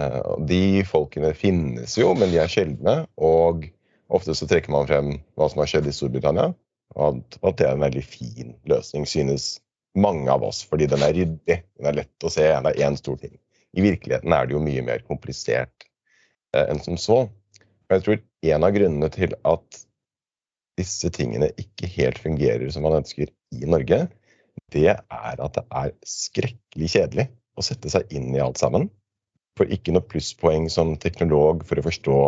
Eh, 0.00 0.32
de 0.48 0.82
folkene 0.88 1.32
finnes 1.36 1.96
jo, 1.98 2.12
men 2.18 2.32
de 2.32 2.42
er 2.42 2.52
sjeldne. 2.52 3.02
Og 3.16 3.66
ofte 4.12 4.36
så 4.36 4.48
trekker 4.50 4.72
man 4.74 4.88
frem 4.90 5.14
hva 5.38 5.48
som 5.50 5.62
har 5.64 5.72
skjedd 5.72 5.88
i 5.88 5.96
Storbritannia. 5.96 6.52
Og 6.98 7.22
at 7.46 7.60
det 7.60 7.68
er 7.68 7.76
en 7.76 7.86
veldig 7.86 8.04
fin 8.04 8.54
løsning, 8.68 9.06
synes 9.08 9.54
mange 9.98 10.30
av 10.32 10.44
oss. 10.44 10.62
Fordi 10.66 10.90
den 10.90 11.04
er 11.06 11.14
ryddig, 11.16 11.60
den 11.78 11.90
er 11.90 12.00
lett 12.02 12.26
å 12.26 12.32
se, 12.32 12.44
det 12.44 12.74
er 12.74 12.88
én 12.88 12.98
stor 12.98 13.20
ting. 13.22 13.36
I 13.78 13.84
virkeligheten 13.86 14.34
er 14.34 14.48
det 14.48 14.56
jo 14.56 14.64
mye 14.64 14.82
mer 14.84 15.04
komplisert 15.06 15.86
eh, 16.56 16.66
enn 16.66 16.82
som 16.84 16.98
så. 17.00 17.22
Og 17.30 17.96
jeg 17.96 18.04
tror 18.06 18.20
en 18.50 18.66
av 18.66 18.74
grunnene 18.74 19.08
til 19.14 19.34
at 19.46 19.84
disse 20.78 21.10
tingene 21.12 21.50
ikke 21.60 21.88
helt 21.92 22.20
fungerer 22.22 22.70
som 22.72 22.84
man 22.86 23.00
ønsker 23.00 23.30
i 23.54 23.66
Norge, 23.68 24.04
det 24.74 24.92
er 24.92 25.42
at 25.44 25.56
det 25.56 25.64
er 25.82 25.92
skrekkelig 26.06 26.90
kjedelig 26.94 27.26
å 27.58 27.64
sette 27.64 27.92
seg 27.92 28.12
inn 28.14 28.30
i 28.34 28.42
alt 28.42 28.60
sammen. 28.60 28.88
For 29.58 29.68
ikke 29.68 29.92
noe 29.92 30.06
plusspoeng 30.06 30.68
som 30.72 30.94
teknolog 31.00 31.64
for 31.68 31.80
å 31.80 31.84
forstå 31.84 32.18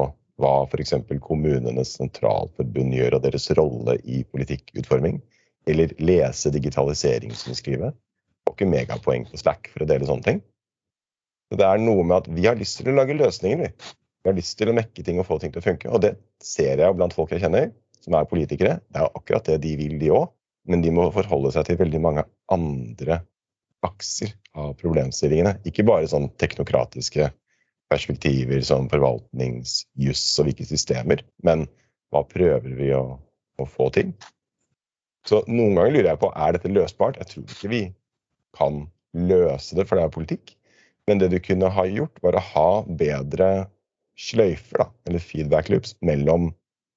hva 0.42 0.52
f.eks. 0.66 0.94
kommunenes 1.22 1.96
sentralforbund 1.98 2.96
gjør 2.96 3.18
og 3.18 3.26
deres 3.26 3.50
rolle 3.56 3.98
i 4.02 4.22
politikkutforming, 4.24 5.20
eller 5.68 5.94
lese 6.02 6.50
digitaliseringsrundskrivet. 6.54 7.94
får 8.42 8.56
ikke 8.56 8.72
megapoeng 8.72 9.28
på 9.30 9.38
Slack 9.38 9.70
for 9.72 9.84
å 9.84 9.88
dele 9.88 10.08
sånne 10.08 10.26
ting. 10.26 10.40
Så 11.52 11.60
det 11.60 11.68
er 11.68 11.82
noe 11.82 12.02
med 12.02 12.16
at 12.22 12.30
vi 12.32 12.46
har 12.48 12.58
lyst 12.58 12.80
til 12.80 12.90
å 12.90 12.96
lage 12.96 13.14
løsninger, 13.14 13.60
vi. 13.60 13.92
Vi 14.22 14.30
har 14.30 14.36
lyst 14.38 14.56
til 14.58 14.70
å 14.70 14.74
mekke 14.76 15.02
ting 15.04 15.18
og 15.18 15.26
få 15.26 15.38
ting 15.42 15.52
til 15.52 15.60
å 15.62 15.64
funke. 15.66 15.90
Og 15.90 16.02
det 16.02 16.14
ser 16.42 16.78
jeg 16.80 16.96
blant 16.96 17.14
folk 17.14 17.32
jeg 17.34 17.42
kjenner, 17.42 17.72
som 18.02 18.14
er 18.14 18.28
politikere. 18.30 18.78
Det 18.88 19.02
er 19.02 19.18
akkurat 19.18 19.48
det 19.50 19.58
de 19.64 19.72
vil, 19.78 19.96
de 20.00 20.12
òg. 20.14 20.30
Men 20.68 20.82
de 20.84 20.92
må 20.94 21.08
forholde 21.14 21.52
seg 21.54 21.66
til 21.66 21.80
veldig 21.80 22.00
mange 22.02 22.24
andre 22.52 23.22
akser 23.82 24.34
av 24.54 24.76
problemstillingene. 24.78 25.56
Ikke 25.66 25.84
bare 25.86 26.10
sånn 26.10 26.28
teknokratiske 26.38 27.30
perspektiver 27.92 28.62
som 28.64 28.88
forvaltningsjuss 28.92 30.22
og 30.40 30.48
hvilke 30.48 30.66
systemer, 30.68 31.24
men 31.44 31.66
hva 32.12 32.22
prøver 32.28 32.76
vi 32.78 32.92
å, 32.96 33.02
å, 33.58 33.66
få 33.68 33.88
til? 33.94 34.12
Så 35.28 35.42
noen 35.48 35.76
ganger 35.78 35.96
lurer 35.96 36.10
jeg 36.12 36.22
på 36.22 36.32
er 36.32 36.56
dette 36.56 36.72
løsbart. 36.72 37.18
Jeg 37.20 37.30
tror 37.30 37.44
ikke 37.46 37.72
vi 37.72 37.82
kan 38.56 38.82
løse 39.16 39.76
det, 39.78 39.86
for 39.88 39.98
det 39.98 40.06
er 40.06 40.14
politikk. 40.14 40.54
Men 41.08 41.20
det 41.20 41.32
du 41.32 41.38
kunne 41.42 41.70
ha 41.72 41.84
gjort, 41.88 42.20
var 42.24 42.38
å 42.38 42.44
ha 42.52 42.70
bedre 42.86 43.50
sløyfer, 44.18 44.84
da, 44.84 44.88
eller 45.08 45.24
feedback 45.24 45.70
loops, 45.72 45.96
mellom 46.04 46.50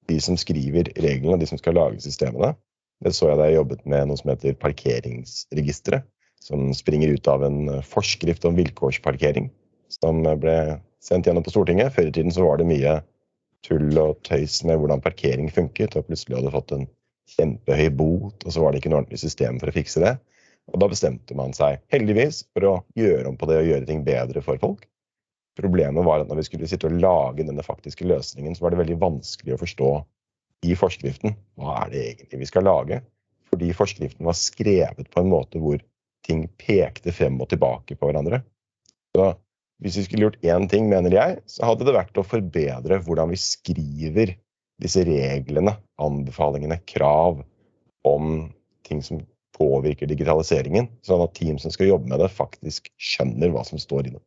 de 0.10 0.19
som 0.22 0.38
skriver 0.38 0.91
reglene 1.01 1.38
og 1.38 1.41
de 1.41 1.50
som 1.50 1.60
skal 1.62 1.77
lage 1.79 2.03
systemene. 2.03 2.53
Det 3.04 3.12
så 3.16 3.30
jeg 3.32 3.40
da 3.40 3.50
jeg 3.50 3.60
jobbet 3.60 3.84
med 3.90 4.08
noe 4.10 4.20
som 4.20 4.32
heter 4.32 4.56
parkeringsregisteret, 4.62 6.06
som 6.46 6.70
springer 6.78 7.16
ut 7.16 7.28
av 7.28 7.44
en 7.46 7.82
forskrift 7.86 8.46
om 8.48 8.58
vilkårsparkering, 8.60 9.50
som 9.92 10.22
ble 10.40 10.56
sendt 11.04 11.28
gjennom 11.28 11.46
på 11.46 11.54
Stortinget. 11.54 11.94
Før 11.96 12.10
i 12.10 12.14
tiden 12.16 12.34
så 12.34 12.46
var 12.46 12.62
det 12.62 12.70
mye 12.70 13.00
tull 13.66 13.98
og 13.98 14.22
tøys 14.28 14.62
med 14.68 14.80
hvordan 14.80 15.04
parkering 15.04 15.50
funket, 15.54 15.98
og 15.98 16.08
plutselig 16.08 16.38
hadde 16.40 16.54
fått 16.54 16.75
en 16.75 16.88
kjempehøy 17.36 17.90
bot, 17.98 18.46
og 18.46 18.54
så 18.54 18.62
var 18.62 18.74
det 18.74 18.82
ikke 18.82 18.94
noe 18.94 19.02
ordentlig 19.02 19.22
system 19.24 19.60
for 19.62 19.72
å 19.72 19.75
fikse 19.75 20.04
det. 20.04 20.16
Og 20.74 20.82
da 20.82 20.90
bestemte 20.90 21.38
man 21.38 21.54
seg, 21.54 21.82
heldigvis, 21.94 22.44
for 22.54 22.70
å 22.70 22.75
gjøre 22.98 23.30
om 23.30 23.38
på 23.38 23.50
det 23.50 23.60
og 23.62 23.70
gjøre 23.70 23.90
ting 23.90 24.06
bedre 24.06 24.42
for 24.46 24.62
folk. 24.62 24.86
Problemet 25.58 26.06
var 26.06 26.22
at 26.22 26.30
når 26.30 26.42
vi 26.42 26.48
skulle 26.50 26.70
sitte 26.70 26.90
og 26.90 26.98
lage 27.00 27.46
denne 27.46 27.64
faktiske 27.64 28.08
løsningen, 28.08 28.58
så 28.58 28.66
var 28.66 28.74
det 28.74 28.82
veldig 28.82 28.98
vanskelig 29.02 29.56
å 29.56 29.62
forstå 29.62 29.92
i 30.65 30.75
forskriften 30.77 31.36
hva 31.60 31.81
er 31.84 31.91
det 31.93 32.03
egentlig 32.10 32.41
vi 32.43 32.50
skal 32.50 32.67
lage. 32.67 33.01
Fordi 33.51 33.72
forskriften 33.77 34.25
var 34.27 34.38
skrevet 34.38 35.10
på 35.12 35.22
en 35.22 35.31
måte 35.31 35.62
hvor 35.62 35.79
ting 36.25 36.45
pekte 36.60 37.13
frem 37.15 37.38
og 37.43 37.51
tilbake 37.51 37.98
på 37.98 38.10
hverandre. 38.10 38.41
Så 39.15 39.36
hvis 39.84 40.00
vi 40.00 40.05
skulle 40.05 40.25
gjort 40.27 40.41
én 40.43 40.67
ting, 40.72 40.89
mener 40.89 41.13
jeg, 41.13 41.38
så 41.51 41.69
hadde 41.69 41.86
det 41.88 41.95
vært 41.95 42.17
å 42.19 42.25
forbedre 42.25 43.00
hvordan 43.05 43.31
vi 43.34 43.39
skriver 43.39 44.34
disse 44.81 45.05
reglene, 45.07 45.75
anbefalingene, 46.01 46.81
krav 46.89 47.43
om 48.07 48.50
ting 48.88 49.01
som 49.05 49.22
påvirker 49.55 50.10
digitaliseringen, 50.10 50.89
sånn 51.05 51.24
at 51.24 51.36
team 51.38 51.60
som 51.62 51.72
skal 51.72 51.93
jobbe 51.93 52.12
med 52.12 52.19
det, 52.24 52.31
faktisk 52.34 52.89
skjønner 53.00 53.53
hva 53.53 53.63
som 53.67 53.79
står 53.79 54.10
i 54.10 54.15
det. 54.15 54.24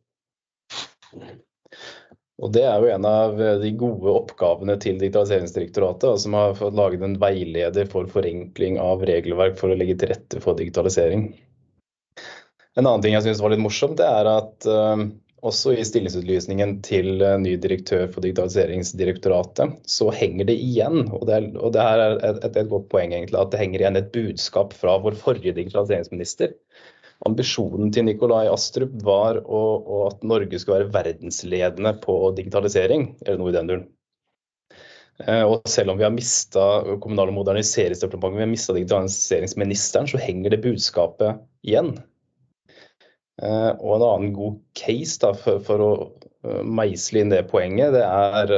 Og 2.39 2.53
Det 2.55 2.63
er 2.63 2.79
jo 2.79 2.91
en 2.93 3.05
av 3.07 3.39
de 3.59 3.69
gode 3.75 4.11
oppgavene 4.15 4.77
til 4.79 4.99
Digitaliseringsdirektoratet, 5.01 6.21
som 6.23 6.37
har 6.37 6.55
fått 6.55 6.77
laget 6.77 7.03
en 7.03 7.17
veileder 7.19 7.89
for 7.91 8.07
forenkling 8.11 8.79
av 8.79 9.03
regelverk 9.07 9.57
for 9.59 9.73
å 9.73 9.75
legge 9.79 9.97
til 9.99 10.13
rette 10.13 10.39
for 10.43 10.55
digitalisering. 10.59 11.33
En 12.79 12.85
annen 12.85 13.03
ting 13.03 13.17
jeg 13.17 13.25
synes 13.25 13.41
var 13.43 13.51
litt 13.51 13.63
morsomt, 13.63 13.97
det 13.99 14.07
er 14.07 14.29
at 14.31 14.67
uh, 14.71 15.01
også 15.43 15.73
i 15.75 15.83
stillingsutlysningen 15.87 16.77
til 16.85 17.19
uh, 17.19 17.35
ny 17.41 17.57
direktør 17.59 18.05
for 18.13 18.23
Digitaliseringsdirektoratet, 18.23 19.75
så 19.89 20.07
henger 20.15 20.47
det 20.47 20.55
igjen, 20.63 21.09
og 21.11 21.25
det, 21.27 21.41
er, 21.41 21.49
og 21.59 21.73
det 21.75 21.83
her 21.83 22.05
er 22.05 22.15
et, 22.29 22.45
et, 22.53 22.69
godt 22.71 22.87
poeng 22.93 23.11
egentlig, 23.11 23.39
at 23.41 23.51
det 23.51 23.59
henger 23.59 23.83
igjen 23.83 23.99
et 23.99 24.13
budskap 24.15 24.75
fra 24.79 24.95
vår 25.03 25.19
forrige 25.19 25.57
digitaliseringsminister, 25.59 26.55
Ambisjonen 27.27 27.91
til 27.91 28.05
Nikolai 28.07 28.45
Astrup 28.47 28.93
var 29.03 29.41
å, 29.43 29.61
å 29.79 30.03
at 30.07 30.21
Norge 30.23 30.59
skulle 30.61 30.85
være 30.85 30.93
verdensledende 30.93 31.97
på 32.03 32.15
digitalisering, 32.37 33.09
eller 33.25 33.41
noe 33.41 33.51
i 33.51 33.57
den 33.57 33.71
duren. 33.71 33.87
Eh, 35.27 35.43
og 35.43 35.67
selv 35.67 35.91
om 35.91 35.99
vi 35.99 36.05
har 36.07 36.15
mista 36.15 36.65
Kommunal- 37.03 37.33
og 37.33 37.35
moderniseringsdepartementet, 37.41 38.39
vi 38.39 38.45
har 38.45 38.53
mista 38.53 38.75
digitaliseringsministeren, 38.77 40.07
så 40.07 40.21
henger 40.21 40.55
det 40.55 40.61
budskapet 40.63 41.43
igjen. 41.67 41.91
Eh, 43.43 43.71
og 43.75 43.97
en 43.97 44.07
annen 44.07 44.33
god 44.35 44.59
case 44.79 45.19
da, 45.19 45.33
for, 45.35 45.59
for, 45.67 45.83
å 45.83 45.91
eh, 46.47 46.63
meisle 46.63 47.23
inn 47.23 47.35
det 47.35 47.43
poenget, 47.51 47.97
det 47.97 48.05
er 48.07 48.55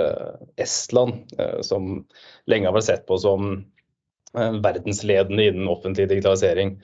Estland, 0.61 1.33
som 1.65 2.03
lenge 2.49 2.69
har 2.69 2.77
vært 2.77 2.91
sett 2.91 3.07
på 3.09 3.17
som 3.21 3.55
verdensledende 4.31 5.49
innen 5.49 5.67
offentlig 5.67 6.05
digitalisering. 6.07 6.77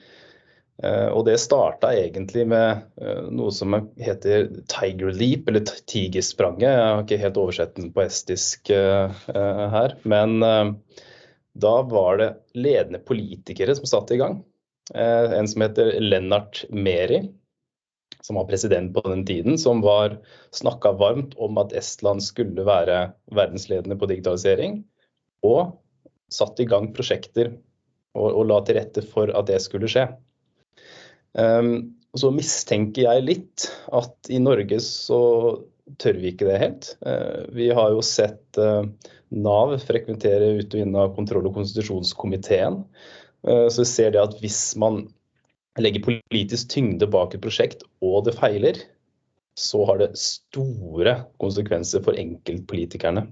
Eh, 0.82 1.08
og 1.10 1.24
det 1.26 1.40
starta 1.42 1.90
egentlig 1.96 2.44
med 2.52 2.84
eh, 3.02 3.24
noe 3.34 3.50
som 3.54 3.74
heter 3.98 4.46
Tiger 4.70 5.10
Leap, 5.14 5.48
eller 5.50 5.66
Tigerspranget. 5.90 6.68
Jeg 6.68 6.84
har 6.84 7.02
ikke 7.02 7.22
helt 7.24 7.40
oversett 7.42 7.74
den 7.78 7.90
på 7.94 8.04
estisk 8.04 8.70
eh, 8.74 9.26
her. 9.74 9.96
Men 10.08 10.38
da 11.58 11.74
var 11.90 12.20
det 12.20 12.28
ledende 12.54 13.02
politikere 13.02 13.74
som 13.74 13.88
satte 13.90 14.14
i 14.14 14.20
gang. 14.20 14.38
En 14.94 15.48
som 15.50 15.60
heter 15.64 15.90
Lennart 16.00 16.62
Meri, 16.70 17.18
som 18.24 18.38
var 18.38 18.46
president 18.48 18.92
på 18.94 19.02
den 19.04 19.24
tiden, 19.26 19.58
som 19.60 19.82
var 19.84 20.14
snakka 20.54 20.94
varmt 21.00 21.34
om 21.36 21.58
at 21.60 21.74
Estland 21.76 22.22
skulle 22.24 22.64
være 22.64 23.10
verdensledende 23.36 23.98
på 23.98 24.08
digitalisering. 24.08 24.78
Og 25.44 25.74
satte 26.32 26.62
i 26.62 26.70
gang 26.70 26.88
prosjekter 26.94 27.50
og, 28.14 28.30
og 28.30 28.48
la 28.48 28.62
til 28.62 28.78
rette 28.78 29.04
for 29.10 29.34
at 29.34 29.50
det 29.50 29.58
skulle 29.66 29.90
skje. 29.90 30.06
Um, 31.36 31.94
så 32.16 32.30
mistenker 32.34 33.04
jeg 33.04 33.26
litt 33.26 33.68
at 33.94 34.30
i 34.32 34.40
Norge 34.42 34.80
så 34.84 35.20
tør 36.00 36.18
vi 36.20 36.32
ikke 36.32 36.48
det 36.48 36.58
helt. 36.62 36.90
Uh, 37.04 37.44
vi 37.56 37.70
har 37.74 37.92
jo 37.94 38.04
sett 38.04 38.60
uh, 38.60 38.84
Nav 39.34 39.74
frekventere 39.84 40.54
ut 40.58 40.72
og 40.72 40.82
inn 40.82 40.96
av 40.96 41.14
kontroll- 41.16 41.48
og 41.50 41.56
konstitusjonskomiteen. 41.58 42.82
Uh, 43.46 43.66
så 43.68 43.84
vi 43.84 43.90
ser 43.92 44.14
det 44.14 44.24
at 44.24 44.36
hvis 44.42 44.62
man 44.80 45.06
legger 45.78 46.06
politisk 46.06 46.72
tyngde 46.72 47.06
bak 47.10 47.36
et 47.36 47.44
prosjekt 47.44 47.84
og 48.02 48.24
det 48.26 48.34
feiler, 48.38 48.80
så 49.58 49.84
har 49.88 50.00
det 50.00 50.14
store 50.18 51.14
konsekvenser 51.42 52.02
for 52.04 52.18
enkeltpolitikerne. 52.18 53.26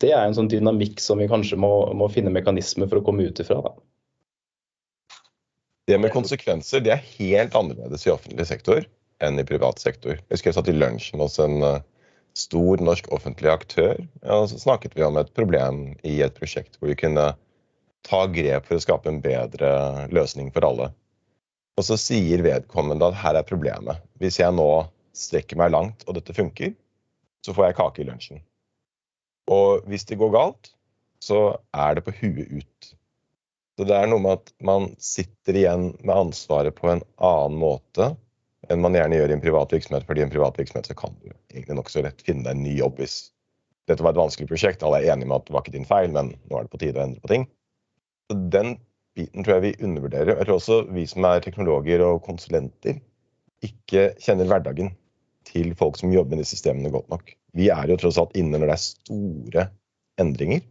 Det 0.00 0.10
er 0.12 0.26
en 0.26 0.36
sånn 0.36 0.50
dynamikk 0.52 1.00
som 1.00 1.20
vi 1.20 1.28
kanskje 1.30 1.56
må, 1.60 1.70
må 1.96 2.10
finne 2.12 2.32
mekanismer 2.32 2.90
for 2.90 3.00
å 3.00 3.04
komme 3.06 3.24
ut 3.24 3.40
ifra. 3.40 3.62
Da. 3.64 3.72
Det 5.88 5.96
med 5.96 6.12
konsekvenser 6.12 6.82
det 6.84 6.92
er 6.92 7.06
helt 7.16 7.54
annerledes 7.56 8.04
i 8.04 8.12
offentlig 8.12 8.44
sektor 8.48 8.84
enn 9.24 9.40
i 9.40 9.46
privat 9.48 9.80
sektor. 9.80 10.18
Jeg 10.18 10.34
husker 10.34 10.50
jeg 10.50 10.58
satt 10.58 10.68
i 10.70 10.76
lunsjen 10.76 11.22
hos 11.22 11.38
en 11.42 11.62
uh, 11.64 11.80
stor 12.36 12.82
norsk 12.84 13.08
offentlig 13.14 13.50
aktør. 13.50 13.96
og 14.22 14.50
Så 14.52 14.60
snakket 14.62 14.96
vi 14.98 15.06
om 15.06 15.16
et 15.18 15.32
problem 15.34 15.96
i 16.06 16.18
et 16.24 16.36
prosjekt 16.36 16.76
hvor 16.76 16.92
vi 16.92 16.98
kunne 16.98 17.30
ta 18.06 18.20
grep 18.30 18.68
for 18.68 18.78
å 18.78 18.84
skape 18.84 19.10
en 19.10 19.22
bedre 19.24 19.70
løsning 20.14 20.52
for 20.54 20.68
alle. 20.68 20.90
Og 21.78 21.86
så 21.86 21.98
sier 22.00 22.44
vedkommende 22.44 23.08
at 23.08 23.18
her 23.22 23.38
er 23.40 23.48
problemet. 23.48 24.02
Hvis 24.20 24.40
jeg 24.42 24.54
nå 24.54 24.68
strekker 25.16 25.58
meg 25.58 25.72
langt 25.74 26.04
og 26.06 26.18
dette 26.18 26.36
funker, 26.36 26.74
så 27.46 27.54
får 27.54 27.68
jeg 27.68 27.78
kake 27.80 28.02
i 28.02 28.08
lunsjen. 28.08 28.42
Og 29.48 29.86
hvis 29.88 30.04
det 30.08 30.18
går 30.20 30.34
galt, 30.34 30.72
så 31.24 31.58
er 31.74 31.96
det 31.96 32.04
på 32.06 32.14
huet 32.20 32.60
ut. 32.60 32.94
Så 33.78 33.84
det 33.86 33.94
er 33.94 34.08
noe 34.10 34.18
med 34.18 34.40
at 34.40 34.48
man 34.66 34.88
sitter 34.98 35.54
igjen 35.54 35.92
med 36.02 36.10
ansvaret 36.16 36.74
på 36.74 36.88
en 36.90 37.04
annen 37.22 37.60
måte 37.60 38.08
enn 38.66 38.82
man 38.82 38.96
gjerne 38.98 39.20
gjør 39.20 39.30
i 39.30 39.36
en 39.36 39.42
privat 39.44 39.70
virksomhet, 39.72 40.06
fordi 40.08 40.24
i 40.24 40.24
en 40.26 40.32
privat 40.32 40.58
virksomhet 40.58 40.88
så 40.90 40.96
kan 40.98 41.14
du 41.22 41.28
egentlig 41.30 41.76
nokså 41.78 42.02
lett 42.02 42.24
finne 42.26 42.42
deg 42.42 42.56
en 42.56 42.64
ny 42.66 42.74
jobb 42.80 42.98
hvis 42.98 43.14
dette 43.88 44.02
var 44.02 44.16
et 44.16 44.20
vanskelig 44.20 44.48
prosjekt. 44.50 44.82
Alle 44.82 44.98
er 44.98 45.12
enige 45.14 45.30
med 45.30 45.38
at 45.38 45.46
det 45.46 45.54
var 45.54 45.62
ikke 45.62 45.76
din 45.76 45.86
feil, 45.88 46.10
men 46.12 46.32
nå 46.50 46.58
er 46.58 46.66
det 46.66 46.72
på 46.72 46.80
tide 46.82 46.98
å 46.98 47.04
endre 47.06 47.22
på 47.22 47.30
ting. 47.30 47.46
Så 48.26 48.36
Den 48.52 48.74
biten 49.18 49.46
tror 49.46 49.56
jeg 49.56 49.64
vi 49.68 49.86
undervurderer. 49.86 50.34
Jeg 50.34 50.48
tror 50.48 50.58
også 50.58 50.80
vi 50.94 51.06
som 51.10 51.28
er 51.30 51.44
teknologer 51.46 52.02
og 52.06 52.20
konsulenter, 52.26 52.98
ikke 53.64 54.10
kjenner 54.22 54.50
hverdagen 54.50 54.90
til 55.48 55.70
folk 55.78 55.96
som 55.98 56.12
jobber 56.12 56.36
med 56.36 56.42
de 56.44 56.50
systemene 56.50 56.92
godt 56.92 57.08
nok. 57.14 57.30
Vi 57.56 57.70
er 57.72 57.88
jo 57.90 57.96
tross 58.02 58.18
alt 58.20 58.34
inne 58.38 58.58
når 58.58 58.72
det 58.72 58.76
er 58.76 58.84
store 58.84 59.64
endringer. 60.20 60.66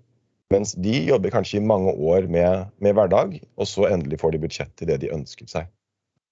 Mens 0.53 0.73
de 0.79 0.93
jobber 1.09 1.33
kanskje 1.33 1.59
i 1.59 1.65
mange 1.65 1.91
år 1.91 2.29
med, 2.31 2.69
med, 2.79 2.95
hverdag, 2.95 3.35
og 3.59 3.67
så 3.67 3.89
endelig 3.89 4.21
får 4.21 4.33
de 4.33 4.43
budsjett 4.45 4.71
til 4.79 4.87
det 4.87 5.01
de 5.03 5.11
ønsket 5.11 5.51
seg. 5.51 5.67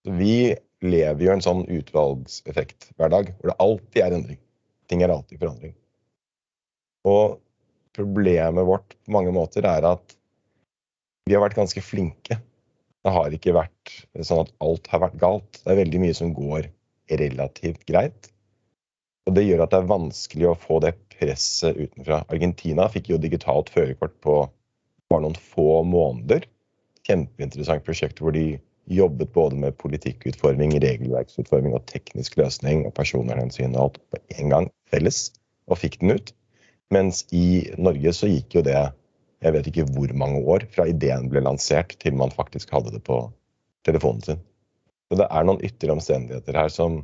Så 0.05 0.13
vi 0.15 0.55
lever 0.85 1.25
jo 1.25 1.33
en 1.33 1.43
sånn 1.43 1.65
utvalgseffekt-hverdag 1.67 3.33
hvor 3.33 3.51
det 3.51 3.57
alltid 3.65 4.01
er 4.05 4.15
endring. 4.15 4.39
Ting 4.87 5.01
er 5.03 5.11
alltid 5.11 5.41
forandring. 5.41 5.73
Og 7.09 7.39
problemet 7.95 8.67
vårt 8.67 8.95
på 8.95 9.15
mange 9.15 9.33
måter 9.35 9.67
er 9.67 9.87
at 9.87 10.15
vi 11.25 11.35
har 11.35 11.43
vært 11.43 11.57
ganske 11.57 11.81
flinke. 11.81 12.37
Det 13.05 13.13
har 13.13 13.33
ikke 13.33 13.55
vært 13.55 13.95
sånn 14.25 14.45
at 14.45 14.53
alt 14.63 14.87
har 14.91 15.03
vært 15.03 15.19
galt. 15.21 15.59
Det 15.59 15.73
er 15.73 15.81
veldig 15.81 16.01
mye 16.05 16.17
som 16.17 16.33
går 16.37 16.69
relativt 17.19 17.83
greit. 17.89 18.31
Og 19.25 19.35
det 19.37 19.45
gjør 19.47 19.65
at 19.65 19.73
det 19.73 19.81
er 19.81 19.91
vanskelig 19.91 20.51
å 20.51 20.59
få 20.59 20.79
det 20.85 20.93
presset 21.15 21.77
utenfra. 21.77 22.23
Argentina 22.31 22.87
fikk 22.91 23.11
jo 23.11 23.21
digitalt 23.21 23.71
førerkort 23.73 24.15
på 24.25 24.37
bare 25.11 25.25
noen 25.25 25.37
få 25.39 25.83
måneder. 25.87 26.47
Kjempeinteressant 27.05 27.85
prosjekt 27.85 28.21
hvor 28.23 28.35
de 28.35 28.57
jobbet 28.85 29.31
både 29.33 29.57
med 29.57 29.77
politikkutforming, 29.81 30.75
regelverksutforming 30.81 31.73
og 31.77 31.85
teknisk 31.89 32.37
løsning 32.37 32.85
og 32.85 32.93
personvernhensyn 32.97 33.73
og 33.73 33.87
alt 33.87 34.01
på 34.13 34.21
en 34.37 34.53
gang 34.53 34.69
felles, 34.93 35.29
og 35.69 35.81
fikk 35.81 35.99
den 36.01 36.17
ut. 36.17 36.33
Mens 36.93 37.23
i 37.33 37.65
Norge 37.81 38.13
så 38.13 38.29
gikk 38.29 38.59
jo 38.59 38.65
det 38.65 38.77
jeg 39.45 39.53
vet 39.53 39.67
ikke 39.69 39.85
hvor 39.93 40.13
mange 40.17 40.41
år 40.49 40.63
fra 40.73 40.87
ideen 40.89 41.27
ble 41.29 41.43
lansert 41.43 41.93
til 42.01 42.15
man 42.17 42.33
faktisk 42.33 42.71
hadde 42.73 42.93
det 42.95 43.01
på 43.05 43.19
telefonen 43.85 44.23
sin. 44.25 44.39
Så 45.09 45.19
det 45.19 45.27
er 45.29 45.45
noen 45.45 45.61
ytre 45.65 45.93
omstendigheter 45.93 46.57
her 46.57 46.71
som 46.73 47.01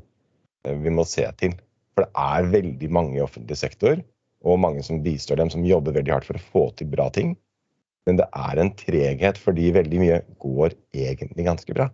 eh, 0.65 0.77
vi 0.81 0.93
må 0.93 1.05
se 1.05 1.27
til. 1.37 1.53
For 1.95 2.05
det 2.05 2.11
er 2.23 2.51
veldig 2.53 2.89
mange 2.93 3.17
i 3.17 3.23
offentlig 3.23 3.57
sektor, 3.59 3.99
og 4.41 4.61
mange 4.63 4.83
som 4.85 5.01
bistår 5.03 5.41
dem, 5.41 5.51
som 5.53 5.65
jobber 5.67 5.95
veldig 5.97 6.15
hardt 6.15 6.29
for 6.29 6.39
å 6.39 6.45
få 6.53 6.67
til 6.79 6.89
bra 6.91 7.09
ting. 7.13 7.35
Men 8.09 8.17
det 8.17 8.27
er 8.33 8.61
en 8.61 8.71
treghet 8.77 9.37
fordi 9.37 9.73
veldig 9.75 9.99
mye 10.01 10.21
går 10.41 10.73
egentlig 10.97 11.45
ganske 11.45 11.75
bra. 11.77 11.91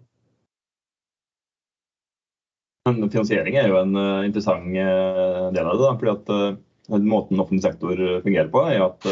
Finansiering 2.87 3.57
er 3.59 3.67
jo 3.67 3.81
en 3.81 3.97
uh, 3.99 4.23
interessant 4.23 4.69
uh, 4.71 5.49
del 5.51 5.67
av 5.67 5.81
det. 5.81 5.91
Fordi 5.99 6.13
at 6.13 6.33
uh, 6.33 6.63
Måten 6.87 7.41
offentlig 7.43 7.65
sektor 7.65 7.99
fungerer 8.23 8.47
på, 8.47 8.61
er 8.63 8.79
at 8.79 9.03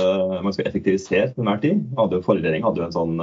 man 0.45 0.53
skal 0.55 0.69
effektivisere 0.69 1.25
til 1.33 1.41
enhver 1.43 1.57
tid. 1.59 1.81
Hadde 1.97 2.21
Forrige 2.23 2.45
regjering 2.45 2.63
hadde 2.63 2.79
jo 2.79 2.85
en 2.85 2.93
sånn 2.95 3.17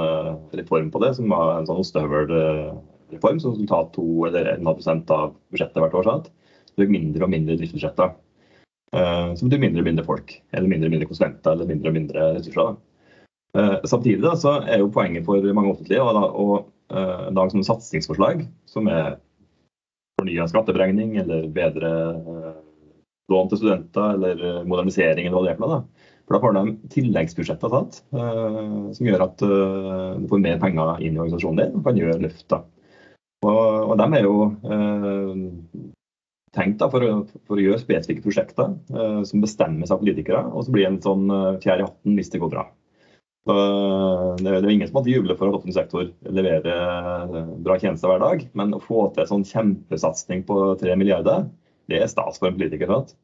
reform 0.53 0.91
på 0.93 1.01
det, 1.01 1.09
som 1.17 1.33
var 1.33 1.55
en 1.55 1.65
sånn 1.65 1.79
ostehøvelreform 1.81 3.39
som 3.41 3.55
skulle 3.55 3.71
ta 3.71 3.79
2 3.95 4.05
eller 4.29 4.51
1,5% 4.51 5.15
av 5.17 5.33
budsjettet 5.49 5.81
hvert 5.81 5.97
år. 5.97 6.05
Sant? 6.05 6.29
Det 6.77 6.89
mindre 6.89 7.27
og 7.27 7.31
mindre 7.33 7.57
driftsbudsjetter. 7.59 8.15
Som 8.93 9.49
betyr 9.49 9.61
mindre 9.61 9.81
og 9.81 9.87
mindre 9.87 10.03
folk, 10.05 10.31
eller 10.53 10.69
mindre 10.69 10.85
og 10.85 10.93
mindre 10.93 11.07
konsulenter 11.09 11.55
eller 11.55 11.69
mindre 11.69 11.89
og 11.89 11.95
mindre 11.95 12.25
ressurser. 12.35 12.67
Da. 12.67 12.93
Eh, 13.57 13.75
samtidig 13.83 14.23
da, 14.23 14.33
så 14.37 14.55
er 14.65 14.81
jo 14.81 14.91
poenget 14.93 15.25
for 15.27 15.45
mange 15.53 15.73
offentlige 15.73 16.01
å, 16.01 16.63
lage 16.93 17.53
sånne 17.53 17.65
satsingsforslag 17.65 18.43
som 18.69 18.85
er 18.91 19.15
fornya 20.19 20.43
skatteberegning 20.45 21.15
eller 21.17 21.47
bedre 21.49 21.89
uh, 22.27 22.59
lån 23.33 23.49
til 23.49 23.61
studenter 23.63 24.13
eller 24.13 24.67
modernisering 24.69 25.25
eller 25.25 25.39
hva 25.39 25.41
det 25.47 25.53
er 25.53 25.57
for 25.57 25.71
noe. 25.71 25.79
For 26.27 26.35
da 26.35 26.41
får 26.43 26.53
de 26.59 26.91
tilleggsbudsjetter 26.93 27.73
uh, 27.73 28.91
som 28.93 29.09
gjør 29.09 29.25
at 29.25 29.41
du 29.41 30.27
får 30.29 30.43
mer 30.43 30.61
penger 30.61 31.01
inn 31.01 31.17
i 31.17 31.23
organisasjonen 31.23 31.63
din 31.63 31.79
og 31.79 31.87
kan 31.87 31.97
gjøre 31.97 32.21
løft. 32.27 32.45
da. 32.53 32.61
Og, 33.47 33.63
og 33.87 33.97
de 34.03 34.07
er 34.19 34.27
jo 34.27 34.35
tenkt 36.53 36.79
da, 36.81 36.89
for, 36.93 37.25
for, 37.47 37.57
å, 37.57 37.63
gjøre 37.63 37.81
spesifikke 37.81 38.23
prosjekter 38.25 38.75
som 39.25 39.41
bestemmes 39.41 39.91
av 39.93 40.03
politikere, 40.03 40.43
og 40.53 40.67
så 40.67 40.73
blir 40.75 40.85
det 40.85 40.91
en 40.91 41.03
sånn 41.03 41.23
fjær 41.63 41.81
i 41.81 41.87
hatten 41.87 42.19
hvis 42.19 42.29
det 42.33 42.41
går 42.43 42.51
bra. 42.53 42.67
Det 43.43 44.47
er 44.47 44.69
ingen 44.71 44.87
som 44.87 44.95
måtte 44.95 45.11
juble 45.11 45.35
for 45.35 45.49
at 45.49 45.57
offentlig 45.57 45.75
sektor 45.75 46.07
leverer 46.23 46.69
eh, 47.27 47.49
bra 47.65 47.75
tjenester 47.79 48.07
hver 48.07 48.21
dag, 48.23 48.45
men 48.55 48.71
å 48.77 48.79
få 48.79 49.09
til 49.11 49.25
en 49.25 49.31
sånn 49.33 49.45
kjempesatsing 49.49 50.45
på 50.47 50.59
tre 50.79 50.95
milliarder, 50.99 51.49
det 51.91 51.99
er 51.99 52.11
stas 52.11 52.39
for 52.39 52.47
en 52.47 52.55
politiker. 52.55 52.87
Sant? 52.87 53.17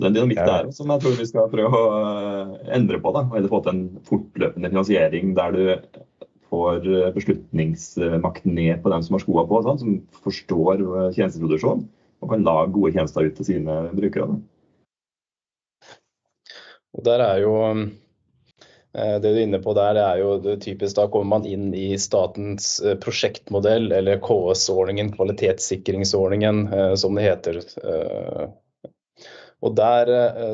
Det 0.00 0.06
er 0.06 0.12
en 0.12 0.16
dynamikk 0.16 0.40
der 0.48 0.70
som 0.76 0.92
jeg 0.92 1.02
tror 1.02 1.18
vi 1.20 1.28
skal 1.28 1.52
prøve 1.52 1.82
å 1.82 1.92
eh, 1.98 2.54
endre 2.78 3.02
på. 3.04 3.12
da, 3.12 3.26
Eller 3.36 3.52
få 3.52 3.60
til 3.64 3.74
en 3.74 3.84
fortløpende 4.08 4.72
finansiering 4.72 5.36
der 5.36 5.56
du 5.56 5.62
får 6.46 6.88
beslutningsmakt 7.12 8.44
ned 8.48 8.80
på 8.80 8.90
dem 8.92 9.04
som 9.04 9.16
har 9.18 9.24
skoa 9.26 9.44
på, 9.50 9.60
sant? 9.66 9.84
som 9.84 10.24
forstår 10.24 10.80
eh, 10.86 11.12
tjenesteproduksjon 11.18 11.84
og 12.22 12.32
kan 12.32 12.44
lage 12.46 12.72
gode 12.74 12.92
tjenester 12.96 13.28
ut 13.28 13.36
til 13.38 13.48
sine 13.50 13.78
brukere. 13.96 14.40
Og 16.96 17.04
der 17.04 17.22
er 17.26 17.40
jo 17.44 17.54
Eh, 18.96 19.20
det 19.20 19.32
du 19.32 19.36
er 19.36 19.44
inne 19.44 19.60
på 19.60 19.74
der, 19.76 19.94
det 19.96 20.04
er 20.04 20.20
jo 20.22 20.36
det 20.40 20.60
typisk 20.64 20.96
da 20.96 21.06
kommer 21.12 21.36
man 21.36 21.48
inn 21.48 21.68
i 21.76 21.88
statens 22.00 22.78
eh, 22.80 22.96
prosjektmodell, 23.00 23.90
eller 23.92 24.22
KS-ordningen, 24.24 25.12
kvalitetssikringsordningen, 25.16 26.62
eh, 26.72 26.94
som 27.00 27.18
det 27.18 27.26
heter. 27.26 27.60
Og 29.64 29.72
der, 29.72 30.10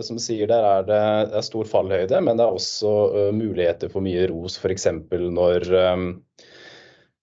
som 0.06 0.16
sier, 0.22 0.46
der 0.46 0.62
er 0.64 0.84
det 0.86 0.98
er 1.36 1.42
stor 1.44 1.66
fallhøyde, 1.68 2.20
men 2.22 2.38
det 2.38 2.44
er 2.44 2.54
også 2.54 3.32
muligheter 3.34 3.90
for 3.92 4.00
mye 4.04 4.28
ros, 4.30 4.54
f.eks. 4.62 4.86
når 5.10 5.66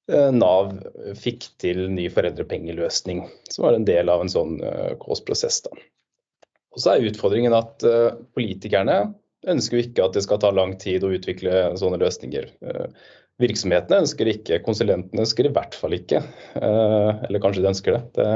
Nav 0.10 0.72
fikk 1.20 1.46
til 1.62 1.84
ny 1.94 2.08
foreldrepengeløsning, 2.10 3.24
som 3.54 3.66
var 3.68 3.78
en 3.78 3.86
del 3.86 4.10
av 4.10 4.24
en 4.24 4.32
sånn 4.32 4.56
KS-prosess. 5.04 5.62
Og 5.70 6.82
så 6.82 6.96
er 6.96 7.06
utfordringen 7.10 7.54
at 7.54 7.86
politikerne 8.34 9.04
ønsker 9.48 9.78
jo 9.78 9.86
ikke 9.86 10.06
at 10.06 10.18
det 10.18 10.26
skal 10.26 10.42
ta 10.42 10.52
lang 10.52 10.76
tid 10.82 11.06
å 11.06 11.14
utvikle 11.16 11.72
sånne 11.80 12.00
løsninger. 12.02 12.50
Eh, 12.66 13.08
virksomhetene 13.40 14.04
ønsker 14.04 14.28
det 14.28 14.36
ikke, 14.40 14.62
konsulentene 14.66 15.24
ønsker 15.24 15.46
det 15.46 15.54
i 15.54 15.58
hvert 15.58 15.78
fall 15.80 15.96
ikke. 15.96 16.24
Eh, 16.60 17.12
eller 17.30 17.44
kanskje 17.44 17.64
de 17.64 17.72
ønsker 17.72 17.98
det. 17.98 18.28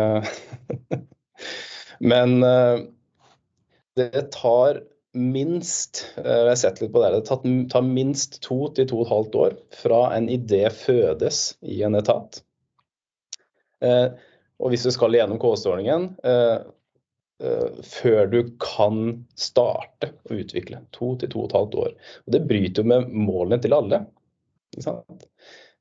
Men 2.14 2.40
eh, 2.48 2.86
det 4.00 4.28
tar 4.36 4.84
minst 5.14 6.04
jeg 6.18 6.48
har 6.48 6.58
sett 6.60 6.82
litt 6.82 6.94
på 6.94 7.02
det, 7.04 7.12
det 7.20 7.68
tar 7.72 7.86
minst 7.86 8.40
to 8.46 8.68
til 8.74 8.88
to 8.90 9.02
og 9.02 9.06
et 9.06 9.14
halvt 9.14 9.40
år 9.44 9.58
fra 9.78 10.00
en 10.16 10.30
idé 10.34 10.64
fødes 10.74 11.44
i 11.62 11.82
en 11.86 12.00
etat. 12.00 12.40
Og 13.84 14.72
hvis 14.72 14.86
du 14.88 14.94
skal 14.96 15.14
gjennom 15.18 15.42
KS-ordningen, 15.42 16.08
Eh, 17.44 17.82
før 17.84 18.28
du 18.28 18.40
kan 18.62 19.26
starte 19.36 20.14
å 20.30 20.38
utvikle. 20.38 20.84
To 20.96 21.14
til 21.20 21.32
to 21.34 21.44
og 21.44 21.50
et 21.50 21.58
halvt 21.58 21.78
år. 21.82 21.96
Og 22.24 22.36
det 22.36 22.44
bryter 22.48 22.84
jo 22.84 22.92
med 22.94 23.10
målene 23.12 23.60
til 23.64 23.76
alle. 23.76 24.04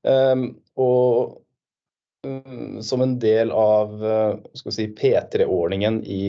Um, 0.03 0.47
og 0.83 1.37
um, 2.27 2.81
som 2.83 3.05
en 3.05 3.15
del 3.23 3.53
av 3.55 3.95
si, 4.59 4.89
P3-ordningen 4.99 6.01
i 6.03 6.25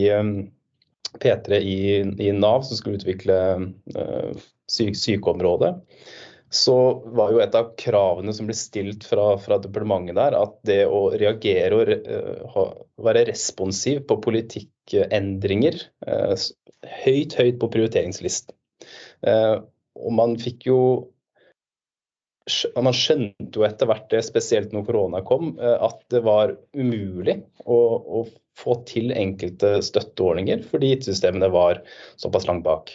P3 1.19 1.59
i, 1.59 1.79
i, 2.19 2.31
Nav, 2.31 2.63
som 2.67 2.77
skulle 2.77 2.99
utvikle 2.99 3.37
uh, 3.97 4.43
syk, 4.71 4.97
sykeområdet, 4.97 5.75
så 6.53 6.75
var 7.17 7.33
jo 7.33 7.41
et 7.41 7.55
av 7.57 7.71
kravene 7.81 8.33
som 8.35 8.49
ble 8.49 8.55
stilt 8.57 9.05
fra, 9.09 9.33
fra 9.41 9.57
departementet 9.61 10.17
der, 10.19 10.37
at 10.37 10.57
det 10.69 10.81
å 10.85 11.07
reagere 11.17 11.79
og 11.79 11.93
uh, 12.05 12.73
være 13.05 13.25
responsiv 13.31 14.03
på 14.09 14.19
politikkendringer 14.25 15.79
uh, 16.09 16.35
høyt, 17.03 17.37
høyt 17.39 17.61
på 17.61 17.71
prioriteringslisten. 17.73 18.55
Og 19.23 20.11
man 20.11 20.33
fikk 20.41 20.65
jo 20.67 20.79
man 22.83 22.95
skjønte 22.97 23.59
jo 23.59 23.65
etter 23.67 23.87
hvert, 23.87 24.09
det, 24.11 24.23
spesielt 24.27 24.73
når 24.75 24.87
korona 24.89 25.21
kom, 25.23 25.53
at 25.59 26.01
det 26.11 26.23
var 26.25 26.55
umulig 26.75 27.37
å, 27.63 27.77
å 28.19 28.25
få 28.59 28.81
til 28.89 29.13
enkelte 29.15 29.77
støtteordninger 29.85 30.65
fordi 30.67 30.91
IT-systemene 30.97 31.47
var 31.53 31.79
såpass 32.19 32.49
langt 32.49 32.65
bak. 32.67 32.91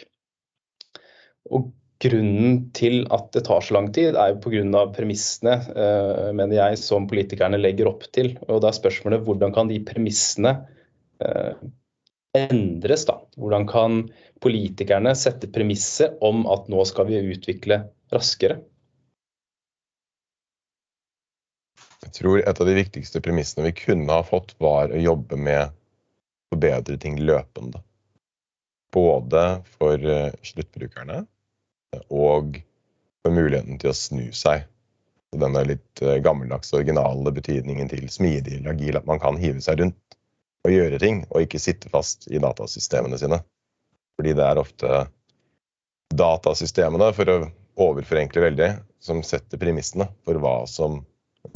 Og 1.49 1.71
Grunnen 1.99 2.69
til 2.71 3.01
at 3.11 3.25
det 3.35 3.41
tar 3.49 3.63
så 3.65 3.75
lang 3.75 3.89
tid, 3.91 4.15
er 4.15 4.31
jo 4.31 4.39
pga. 4.45 4.85
premissene 4.95 5.57
eh, 5.67 6.29
mener 6.31 6.55
jeg, 6.55 6.79
som 6.79 7.09
politikerne 7.11 7.59
legger 7.59 7.89
opp 7.91 8.05
til. 8.15 8.37
Og 8.47 8.61
da 8.63 8.69
er 8.69 8.77
spørsmålet 8.77 9.25
hvordan 9.25 9.51
kan 9.55 9.67
de 9.67 9.81
premissene 9.83 10.53
eh, 11.19 11.59
endres? 12.39 13.03
da? 13.09 13.17
Hvordan 13.35 13.67
kan 13.67 13.99
politikerne 14.39 15.11
sette 15.11 15.51
premisser 15.51 16.15
om 16.23 16.45
at 16.47 16.71
nå 16.71 16.87
skal 16.87 17.09
vi 17.11 17.19
utvikle 17.35 17.81
raskere? 18.15 18.61
Jeg 22.05 22.15
tror 22.15 22.39
et 22.39 22.61
av 22.61 22.67
de 22.67 22.77
viktigste 22.77 23.21
premissene 23.23 23.67
vi 23.67 23.75
kunne 23.75 24.13
ha 24.13 24.23
fått, 24.23 24.55
var 24.61 24.91
å 24.93 25.01
jobbe 25.03 25.37
med 25.39 25.67
å 25.67 26.55
forbedre 26.55 26.97
ting 27.01 27.19
løpende. 27.19 27.81
Både 28.95 29.43
for 29.77 29.99
eh, 30.01 30.31
sluttbrukerne, 30.45 31.25
og 32.09 32.61
for 33.21 33.35
muligheten 33.35 33.79
til 33.81 33.91
å 33.91 33.97
snu 33.97 34.29
seg. 34.35 34.65
Denne 35.29 35.61
litt 35.61 35.83
gammeldagse, 35.99 36.23
gammeldags 36.25 36.71
originale 36.73 37.33
betydningen 37.35 37.89
til 37.91 38.07
smidig 38.09 38.55
eller 38.57 38.73
agil, 38.73 38.97
at 38.97 39.05
man 39.05 39.21
kan 39.21 39.37
hive 39.37 39.61
seg 39.61 39.83
rundt 39.83 40.17
og 40.65 40.73
gjøre 40.73 40.99
ting, 41.01 41.21
og 41.29 41.45
ikke 41.45 41.61
sitte 41.61 41.91
fast 41.91 42.27
i 42.31 42.41
datasystemene 42.41 43.19
sine. 43.21 43.39
Fordi 44.17 44.33
det 44.35 44.45
er 44.45 44.59
ofte 44.59 45.03
datasystemene, 46.15 47.11
for 47.15 47.31
å 47.31 47.37
overforenkle 47.79 48.43
veldig, 48.47 48.71
som 48.99 49.21
setter 49.23 49.61
premissene 49.61 50.09
for 50.25 50.41
hva 50.41 50.63
som 50.67 51.03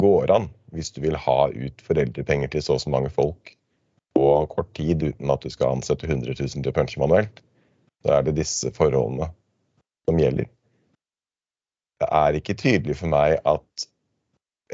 går 0.00 0.32
an 0.34 0.48
hvis 0.74 0.90
du 0.94 1.00
vil 1.04 1.16
ha 1.20 1.38
ut 1.50 1.84
foreldrepenger 1.86 2.50
til 2.50 2.64
så 2.64 2.76
og 2.78 2.82
så 2.82 2.92
mange 2.92 3.12
folk 3.14 3.54
på 4.14 4.26
kort 4.50 4.70
tid 4.74 5.02
uten 5.02 5.30
at 5.30 5.42
du 5.42 5.50
skal 5.50 5.76
ansette 5.76 6.06
100 6.06 6.34
000 6.38 6.62
til 6.62 6.70
å 6.70 6.74
punche 6.74 7.00
manuelt. 7.02 7.40
Da 8.04 8.18
er 8.18 8.26
det 8.26 8.36
disse 8.38 8.70
forholdene 8.74 9.30
som 10.04 10.20
gjelder. 10.20 10.50
Det 12.02 12.10
er 12.10 12.38
ikke 12.38 12.56
tydelig 12.58 12.98
for 13.00 13.10
meg 13.10 13.38
at 13.48 13.86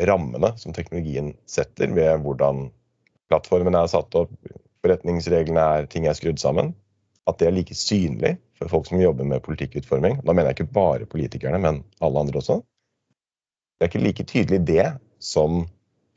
rammene 0.09 0.52
som 0.61 0.74
teknologien 0.76 1.35
setter 1.50 1.92
ved 1.94 2.24
hvordan 2.24 2.68
plattformen 3.30 3.76
er 3.78 3.90
satt 3.90 4.14
opp, 4.18 4.33
forretningsreglene 4.85 5.62
er, 5.76 5.88
ting 5.90 6.09
er 6.09 6.16
skrudd 6.16 6.40
sammen, 6.42 6.72
at 7.28 7.38
det 7.38 7.50
er 7.50 7.54
like 7.54 7.76
synlig 7.76 8.35
for 8.59 8.72
folk 8.72 8.88
som 8.88 9.00
jobber 9.00 9.28
med 9.28 9.44
politikkutforming. 9.44 10.18
Da 10.24 10.33
mener 10.33 10.50
jeg 10.50 10.61
ikke 10.61 10.74
bare 10.76 11.09
politikerne, 11.09 11.61
men 11.62 11.83
alle 12.00 12.24
andre 12.24 12.40
også. 12.40 12.59
Det 13.78 13.87
er 13.87 13.92
ikke 13.92 14.04
like 14.04 14.26
tydelig 14.28 14.61
det 14.68 14.87
som 15.20 15.62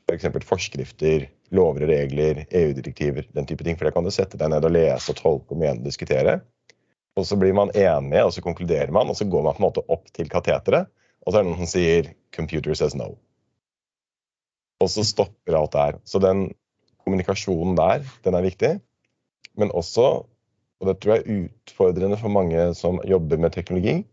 F.eks. 0.08 0.26
For 0.34 0.48
forskrifter, 0.54 1.28
lover 1.54 1.86
og 1.86 1.92
regler, 1.92 2.42
EU-direktiver, 2.50 3.28
den 3.36 3.46
type 3.48 3.64
ting. 3.64 3.78
For 3.78 3.88
det 3.88 3.94
kan 3.96 4.04
du 4.06 4.12
sette 4.14 4.40
deg 4.40 4.50
ned 4.52 4.66
og 4.66 4.74
lese 4.74 5.12
og 5.12 5.20
tolke 5.20 5.54
og 5.54 5.60
mene 5.60 5.78
og 5.80 5.86
diskutere. 5.86 6.40
Og 7.14 7.26
så 7.28 7.38
blir 7.38 7.54
man 7.56 7.70
enige, 7.78 8.24
og 8.26 8.32
så 8.34 8.42
konkluderer 8.42 8.90
man, 8.92 9.08
og 9.08 9.16
så 9.16 9.26
går 9.30 9.44
man 9.46 9.54
på 9.56 9.62
en 9.62 9.68
måte 9.68 9.84
opp 9.92 10.10
til 10.16 10.30
kateteret. 10.32 10.90
Og 11.24 11.32
så 11.32 11.38
er 11.38 11.44
det 11.44 11.50
noen 11.52 11.62
som 11.62 11.70
sier 11.70 12.10
'computer 12.34 12.74
says 12.74 12.96
no'. 12.98 13.14
Og 14.82 14.90
så 14.90 15.04
stopper 15.06 15.56
alt 15.56 15.72
der. 15.72 16.00
Så 16.04 16.18
den 16.18 16.50
kommunikasjonen 17.04 17.76
der, 17.76 18.02
den 18.24 18.34
er 18.34 18.42
viktig. 18.42 18.80
Men 19.56 19.70
også, 19.70 20.26
og 20.80 20.88
det 20.88 20.98
tror 21.00 21.14
jeg 21.14 21.22
er 21.22 21.44
utfordrende 21.44 22.18
for 22.18 22.28
mange 22.28 22.74
som 22.74 23.00
jobber 23.06 23.38
med 23.38 23.52
teknologi, 23.52 24.04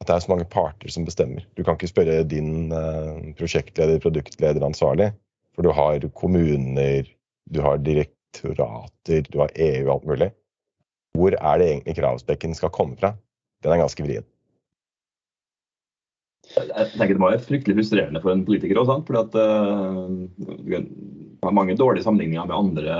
at 0.00 0.06
det 0.06 0.14
er 0.14 0.24
så 0.24 0.30
mange 0.30 0.46
parter 0.50 0.92
som 0.94 1.06
bestemmer. 1.06 1.44
Du 1.58 1.64
kan 1.64 1.74
ikke 1.74 1.90
spørre 1.90 2.22
din 2.30 2.70
uh, 2.70 3.18
prosjektleder, 3.38 3.98
produktleder, 4.02 4.64
ansvarlig. 4.64 5.10
For 5.54 5.66
du 5.66 5.72
har 5.74 6.04
kommuner, 6.14 7.08
du 7.50 7.60
har 7.64 7.80
direktorater, 7.82 9.26
du 9.26 9.40
har 9.42 9.54
EU 9.58 9.90
alt 9.90 10.06
mulig. 10.06 10.30
Hvor 11.18 11.34
er 11.34 11.58
det 11.58 11.70
egentlig 11.70 11.96
kravspekken 11.98 12.54
skal 12.54 12.70
komme 12.70 12.98
fra? 13.00 13.16
Den 13.64 13.74
er 13.74 13.82
ganske 13.82 14.04
vrien. 14.06 14.26
Jeg 16.54 16.86
tenker 16.94 17.16
Det 17.16 17.20
må 17.20 17.32
være 17.32 17.44
fryktelig 17.44 17.76
frustrerende 17.76 18.22
for 18.22 18.32
en 18.32 18.44
politiker 18.46 18.78
at 18.80 19.34
uh, 19.34 20.06
har 21.42 21.54
mange 21.54 21.76
dårlige 21.78 22.04
sammenligninger 22.04 22.46
med 22.48 22.56
andre 22.56 22.98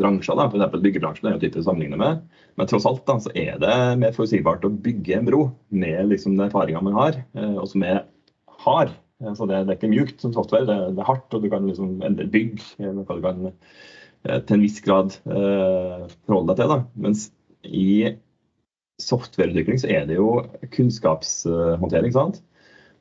bransjer. 0.00 0.40
F.eks. 0.44 0.76
byggebransjen 0.84 1.28
er 1.28 1.36
jo 1.36 1.42
typisk 1.42 1.62
å 1.62 1.66
sammenligne 1.70 1.98
med. 2.00 2.22
Men 2.58 2.70
tross 2.70 2.86
alt 2.88 3.04
da, 3.08 3.18
så 3.22 3.32
er 3.38 3.58
det 3.62 3.74
mer 4.02 4.14
forutsigbart 4.16 4.66
å 4.66 4.72
bygge 4.86 5.18
en 5.18 5.28
bro 5.28 5.42
med 5.70 6.10
liksom, 6.10 6.36
den 6.36 6.48
erfaringa 6.48 6.82
man 6.84 6.98
har, 6.98 7.20
eh, 7.38 7.54
og 7.54 7.68
som 7.70 7.84
er 7.86 8.02
hard. 8.64 8.94
Så 9.34 9.48
det, 9.50 9.64
det, 9.66 9.72
er 9.72 9.78
ikke 9.80 9.90
mjukt 9.90 10.22
som 10.22 10.34
software, 10.34 10.66
det, 10.68 10.76
det, 10.94 11.02
er 11.02 11.08
hardt, 11.08 11.32
og 11.34 11.42
du 11.42 11.50
kan 11.50 11.66
liksom 11.66 11.98
endre 12.06 12.28
bygg. 12.30 12.62
Noe 12.84 13.18
du 13.18 13.24
kan 13.24 13.48
eh, 13.50 14.38
til 14.38 14.58
en 14.58 14.64
viss 14.64 14.80
grad 14.84 15.16
eh, 15.26 16.06
forholde 16.28 16.52
deg 16.52 16.60
til. 16.60 16.74
Da. 16.74 16.80
Mens 17.06 17.28
i 17.66 17.88
softwareutvikling 19.02 19.78
så 19.78 19.90
er 19.94 20.06
det 20.08 20.18
jo 20.18 20.42
kunnskapshåndtering. 20.74 22.14
sant? 22.14 22.42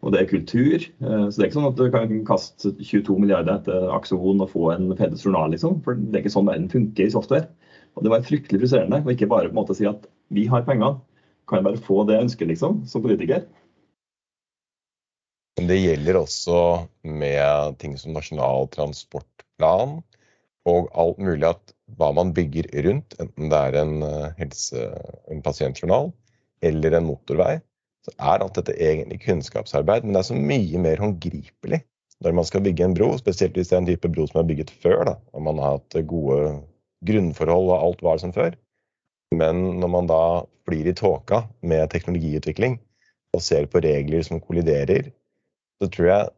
Og 0.05 0.13
det 0.13 0.21
er 0.21 0.29
kultur. 0.29 0.75
Eh, 0.77 1.23
så 1.27 1.33
det 1.33 1.43
er 1.43 1.49
ikke 1.49 1.59
sånn 1.59 1.69
at 1.71 1.79
du 1.79 1.85
kan 1.93 2.17
kaste 2.27 2.73
22 2.77 3.17
milliarder 3.23 3.57
etter 3.57 3.89
Akson 3.95 4.43
og 4.43 4.51
få 4.51 4.71
en 4.75 4.91
felles 4.99 5.25
journal, 5.25 5.51
liksom. 5.53 5.79
For 5.85 5.97
det 5.97 6.15
er 6.15 6.25
ikke 6.25 6.35
sånn 6.35 6.49
verden 6.49 6.69
funker 6.71 7.07
i 7.07 7.13
software. 7.13 7.49
Og 7.97 8.05
det 8.05 8.13
var 8.13 8.25
fryktelig 8.25 8.61
frustrerende 8.61 9.01
å 9.01 9.13
ikke 9.13 9.29
bare 9.31 9.49
på 9.49 9.55
en 9.55 9.61
måte 9.61 9.77
si 9.77 9.87
at 9.89 10.05
vi 10.33 10.45
har 10.51 10.65
penger, 10.67 10.99
kan 11.49 11.61
jeg 11.61 11.67
bare 11.69 11.85
få 11.87 12.03
det 12.05 12.17
jeg 12.17 12.27
ønsker, 12.27 12.49
liksom, 12.51 12.83
som 12.89 13.03
politiker. 13.03 13.47
Men 15.57 15.71
det 15.71 15.79
gjelder 15.79 16.19
også 16.19 16.59
med 17.17 17.79
ting 17.81 17.95
som 17.97 18.13
Nasjonal 18.13 18.67
transportplan 18.75 19.97
og 20.69 20.89
alt 20.99 21.21
mulig 21.23 21.47
at 21.47 21.73
hva 21.97 22.11
man 22.13 22.33
bygger 22.35 22.67
rundt, 22.85 23.15
enten 23.23 23.49
det 23.49 23.61
er 23.69 23.79
en, 23.81 23.95
eh, 24.03 24.35
helse, 24.37 24.83
en 25.31 25.41
pasientjournal 25.41 26.11
eller 26.67 26.97
en 26.97 27.07
motorvei, 27.07 27.55
så 28.07 28.15
er 28.17 28.43
alt 28.43 28.55
dette 28.55 28.75
egentlig 28.79 29.19
kunnskapsarbeid. 29.25 30.05
Men 30.05 30.15
det 30.15 30.23
er 30.23 30.29
så 30.31 30.39
mye 30.39 30.81
mer 30.83 31.03
håndgripelig 31.03 31.83
når 32.25 32.33
man 32.33 32.47
skal 32.49 32.63
bygge 32.65 32.85
en 32.85 32.95
bro, 32.97 33.11
spesielt 33.19 33.57
hvis 33.57 33.69
det 33.69 33.75
er 33.77 33.83
en 33.83 33.89
type 33.91 34.09
bro 34.09 34.25
som 34.25 34.39
er 34.41 34.47
bygget 34.49 34.71
før, 34.81 35.03
da, 35.05 35.13
og 35.37 35.43
man 35.45 35.59
har 35.61 35.75
hatt 35.75 35.99
gode 36.09 36.39
grunnforhold 37.05 37.69
og 37.69 37.77
alt 37.77 38.01
var 38.07 38.21
som 38.23 38.33
før. 38.33 38.55
Men 39.37 39.59
når 39.83 39.91
man 39.93 40.09
da 40.09 40.23
blir 40.65 40.87
i 40.89 40.95
tåka 40.97 41.43
med 41.61 41.91
teknologiutvikling 41.93 42.79
og 43.35 43.43
ser 43.43 43.67
på 43.69 43.83
regler 43.83 44.25
som 44.25 44.41
kolliderer, 44.41 45.11
så 45.77 45.91
tror 45.93 46.09
jeg 46.09 46.29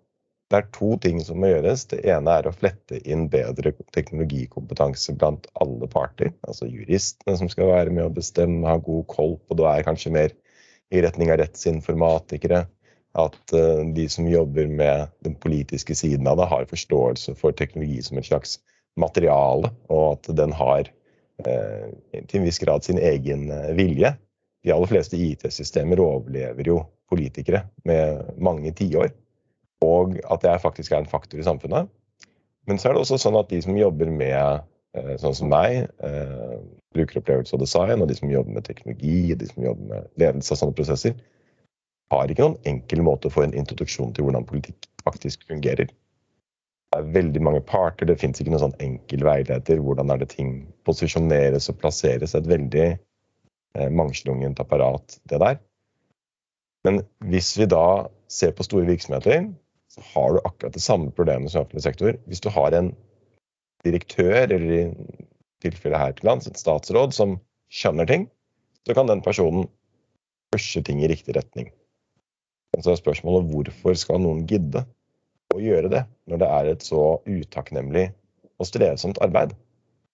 det 0.50 0.58
er 0.58 0.70
to 0.74 0.96
ting 0.98 1.20
som 1.22 1.40
må 1.40 1.52
gjøres. 1.52 1.86
Det 1.92 2.02
ene 2.10 2.34
er 2.34 2.50
å 2.50 2.56
flette 2.56 2.98
inn 3.06 3.28
bedre 3.32 3.72
teknologikompetanse 3.96 5.14
blant 5.22 5.46
alle 5.62 5.88
parter. 5.88 6.34
Altså 6.50 6.68
juristene 6.68 7.38
som 7.38 7.52
skal 7.54 7.70
være 7.70 7.94
med 7.94 8.08
å 8.08 8.14
bestemme, 8.16 8.66
ha 8.68 8.82
god 8.82 9.06
koll 9.14 9.38
på 9.46 9.60
det, 9.60 9.68
er 9.70 9.86
kanskje 9.86 10.14
mer 10.16 10.34
i 10.93 11.02
retning 11.06 11.32
av 11.32 11.39
rettsinformatikere. 11.41 12.65
At 13.19 13.39
uh, 13.56 13.82
de 13.95 14.06
som 14.12 14.28
jobber 14.30 14.69
med 14.69 15.10
den 15.25 15.36
politiske 15.36 15.95
siden 15.97 16.28
av 16.30 16.38
det, 16.39 16.49
har 16.52 16.69
forståelse 16.69 17.36
for 17.39 17.56
teknologi 17.58 18.02
som 18.06 18.19
et 18.21 18.30
slags 18.30 18.60
materiale, 18.99 19.71
og 19.89 20.17
at 20.17 20.30
den 20.38 20.54
har 20.54 20.89
uh, 21.45 21.88
til 22.19 22.41
en 22.41 22.49
viss 22.49 22.62
grad 22.62 22.86
sin 22.86 23.02
egen 23.02 23.49
uh, 23.49 23.71
vilje. 23.78 24.13
De 24.65 24.75
aller 24.75 24.91
fleste 24.91 25.17
IT-systemer 25.17 26.02
overlever 26.04 26.67
jo 26.67 26.84
politikere 27.10 27.63
med 27.88 28.36
mange 28.38 28.73
tiår 28.78 29.10
og 29.86 30.19
at 30.32 30.43
det 30.43 30.60
faktisk 30.62 30.91
er 30.91 31.04
en 31.04 31.10
faktor 31.10 31.39
i 31.39 31.45
samfunnet. 31.45 31.89
Men 32.67 32.80
så 32.80 32.89
er 32.89 32.95
det 32.95 33.04
også 33.04 33.19
sånn 33.21 33.38
at 33.39 33.49
de 33.52 33.62
som 33.63 33.78
jobber 33.78 34.12
med 34.12 34.36
eh, 34.36 34.60
sånn 34.97 35.36
som 35.38 35.52
meg, 35.52 35.89
eh, 36.04 36.56
brukeropplevelse 36.95 37.54
og 37.56 37.62
design, 37.62 38.02
og 38.02 38.10
de 38.10 38.15
som 38.17 38.32
jobber 38.32 38.58
med 38.58 38.65
teknologi, 38.65 39.32
og 39.32 39.39
de 39.39 39.49
som 39.52 39.63
jobber 39.63 39.89
med 39.91 40.08
ledelse 40.17 40.54
av 40.56 40.62
sånne 40.63 40.78
prosesser, 40.78 41.15
har 42.10 42.32
ikke 42.32 42.45
noen 42.47 42.58
enkel 42.65 43.04
måte 43.06 43.30
å 43.30 43.34
få 43.34 43.45
en 43.45 43.54
introduksjon 43.54 44.13
til 44.13 44.25
hvordan 44.25 44.47
politikk 44.49 44.88
faktisk 45.06 45.45
fungerer. 45.49 45.91
Det 46.89 46.97
er 46.97 47.12
veldig 47.13 47.41
mange 47.45 47.62
parter, 47.62 48.10
det 48.10 48.17
fins 48.17 48.41
ikke 48.41 48.49
noen 48.49 48.63
sånn 48.63 48.80
enkel 48.82 49.21
veileder. 49.28 49.82
Hvordan 49.86 50.10
er 50.10 50.23
det 50.23 50.32
ting 50.32 50.54
posisjoneres 50.89 51.69
og 51.69 51.78
plasseres? 51.84 52.34
Er 52.34 52.41
et 52.41 52.49
veldig 52.49 52.88
eh, 52.89 53.89
mangslungent 53.93 54.60
apparat, 54.63 55.19
det 55.30 55.38
der. 55.43 55.60
Men 56.88 57.04
hvis 57.30 57.54
vi 57.60 57.69
da 57.69 58.10
ser 58.32 58.56
på 58.58 58.65
store 58.65 58.89
virksomheter, 58.89 59.52
så 59.93 60.02
har 60.15 60.34
du 60.34 60.41
akkurat 60.41 60.73
det 60.73 60.82
samme 60.82 61.13
problemet 61.13 61.52
som 61.52 61.62
i 61.62 61.67
offentlig 61.67 61.86
sektor. 61.86 62.17
Hvis 62.25 62.41
du 62.41 62.49
har 62.54 62.73
en 62.73 62.89
direktør, 63.86 64.48
eller 64.48 64.72
i 64.76 64.84
tilfellet 65.63 66.00
her 66.00 66.12
til 66.15 66.26
lands 66.30 66.48
en 66.50 66.58
statsråd, 66.58 67.12
som 67.15 67.30
skjønner 67.74 68.06
ting, 68.10 68.24
så 68.88 68.92
kan 68.98 69.10
den 69.10 69.22
personen 69.26 69.63
pushe 70.54 70.82
ting 70.86 70.98
i 71.04 71.10
riktig 71.12 71.34
retning. 71.38 71.68
Men 72.74 72.80
så 72.84 72.88
er 72.94 73.02
spørsmålet 73.02 73.50
hvorfor 73.52 73.94
skal 73.98 74.20
noen 74.24 74.42
gidde 74.50 74.82
å 75.54 75.58
gjøre 75.62 75.89
det, 75.92 76.04
når 76.30 76.38
det 76.42 76.50
er 76.56 76.65
et 76.72 76.84
så 76.86 77.02
utakknemlig 77.26 78.06
og 78.60 78.65
strevsomt 78.70 79.22
arbeid? 79.26 79.50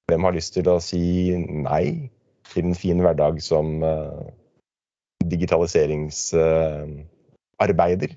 Hvem 0.10 0.24
har 0.28 0.34
lyst 0.36 0.52
til 0.58 0.68
å 0.70 0.84
si 0.84 1.04
nei 1.36 1.86
til 2.52 2.64
en 2.70 2.78
fin 2.78 3.00
hverdag 3.02 3.34
som 3.44 3.66
uh, 3.84 4.24
digitaliseringsarbeider? 5.26 8.10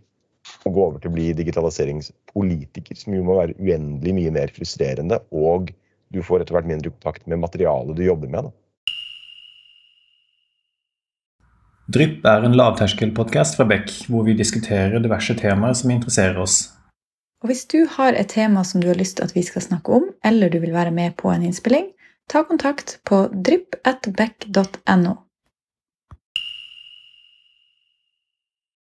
Å 0.67 0.73
gå 0.73 0.85
over 0.85 1.03
til 1.03 1.11
å 1.11 1.17
bli 1.17 1.27
digitaliseringspolitiker, 1.39 2.97
som 2.99 3.17
jo 3.17 3.25
må 3.27 3.39
være 3.41 3.57
uendelig 3.59 4.15
mye 4.17 4.33
mer 4.35 4.55
frustrerende. 4.55 5.21
Og 5.35 5.73
du 6.15 6.23
får 6.25 6.45
etter 6.45 6.57
hvert 6.57 6.71
mindre 6.71 6.93
kontakt 6.95 7.29
med 7.29 7.43
materialet 7.43 7.97
du 7.99 8.05
jobber 8.07 8.33
med. 8.33 8.49
Da. 8.49 8.55
Drypp 11.89 12.27
er 12.29 12.45
en 12.45 12.57
lavterskelpodkast 12.57 13.57
fra 13.57 13.65
Beck, 13.69 13.93
hvor 14.13 14.27
vi 14.27 14.35
diskuterer 14.37 15.01
diverse 15.01 15.33
temaer 15.39 15.77
som 15.79 15.93
interesserer 15.95 16.37
oss. 16.43 16.67
Og 17.41 17.49
Hvis 17.49 17.65
du 17.71 17.87
har 17.95 18.13
et 18.13 18.29
tema 18.29 18.65
som 18.67 18.83
du 18.83 18.89
har 18.91 18.99
lyst 18.99 19.17
til 19.17 19.25
at 19.25 19.33
vi 19.37 19.45
skal 19.47 19.65
snakke 19.65 19.95
om, 20.01 20.11
eller 20.27 20.51
du 20.53 20.59
vil 20.61 20.75
være 20.75 20.93
med 20.93 21.17
på 21.17 21.31
en 21.33 21.47
innspilling, 21.49 21.87
ta 22.29 22.43
kontakt 22.45 22.99
på 23.09 23.29
drypp.beck.no. 23.33 25.15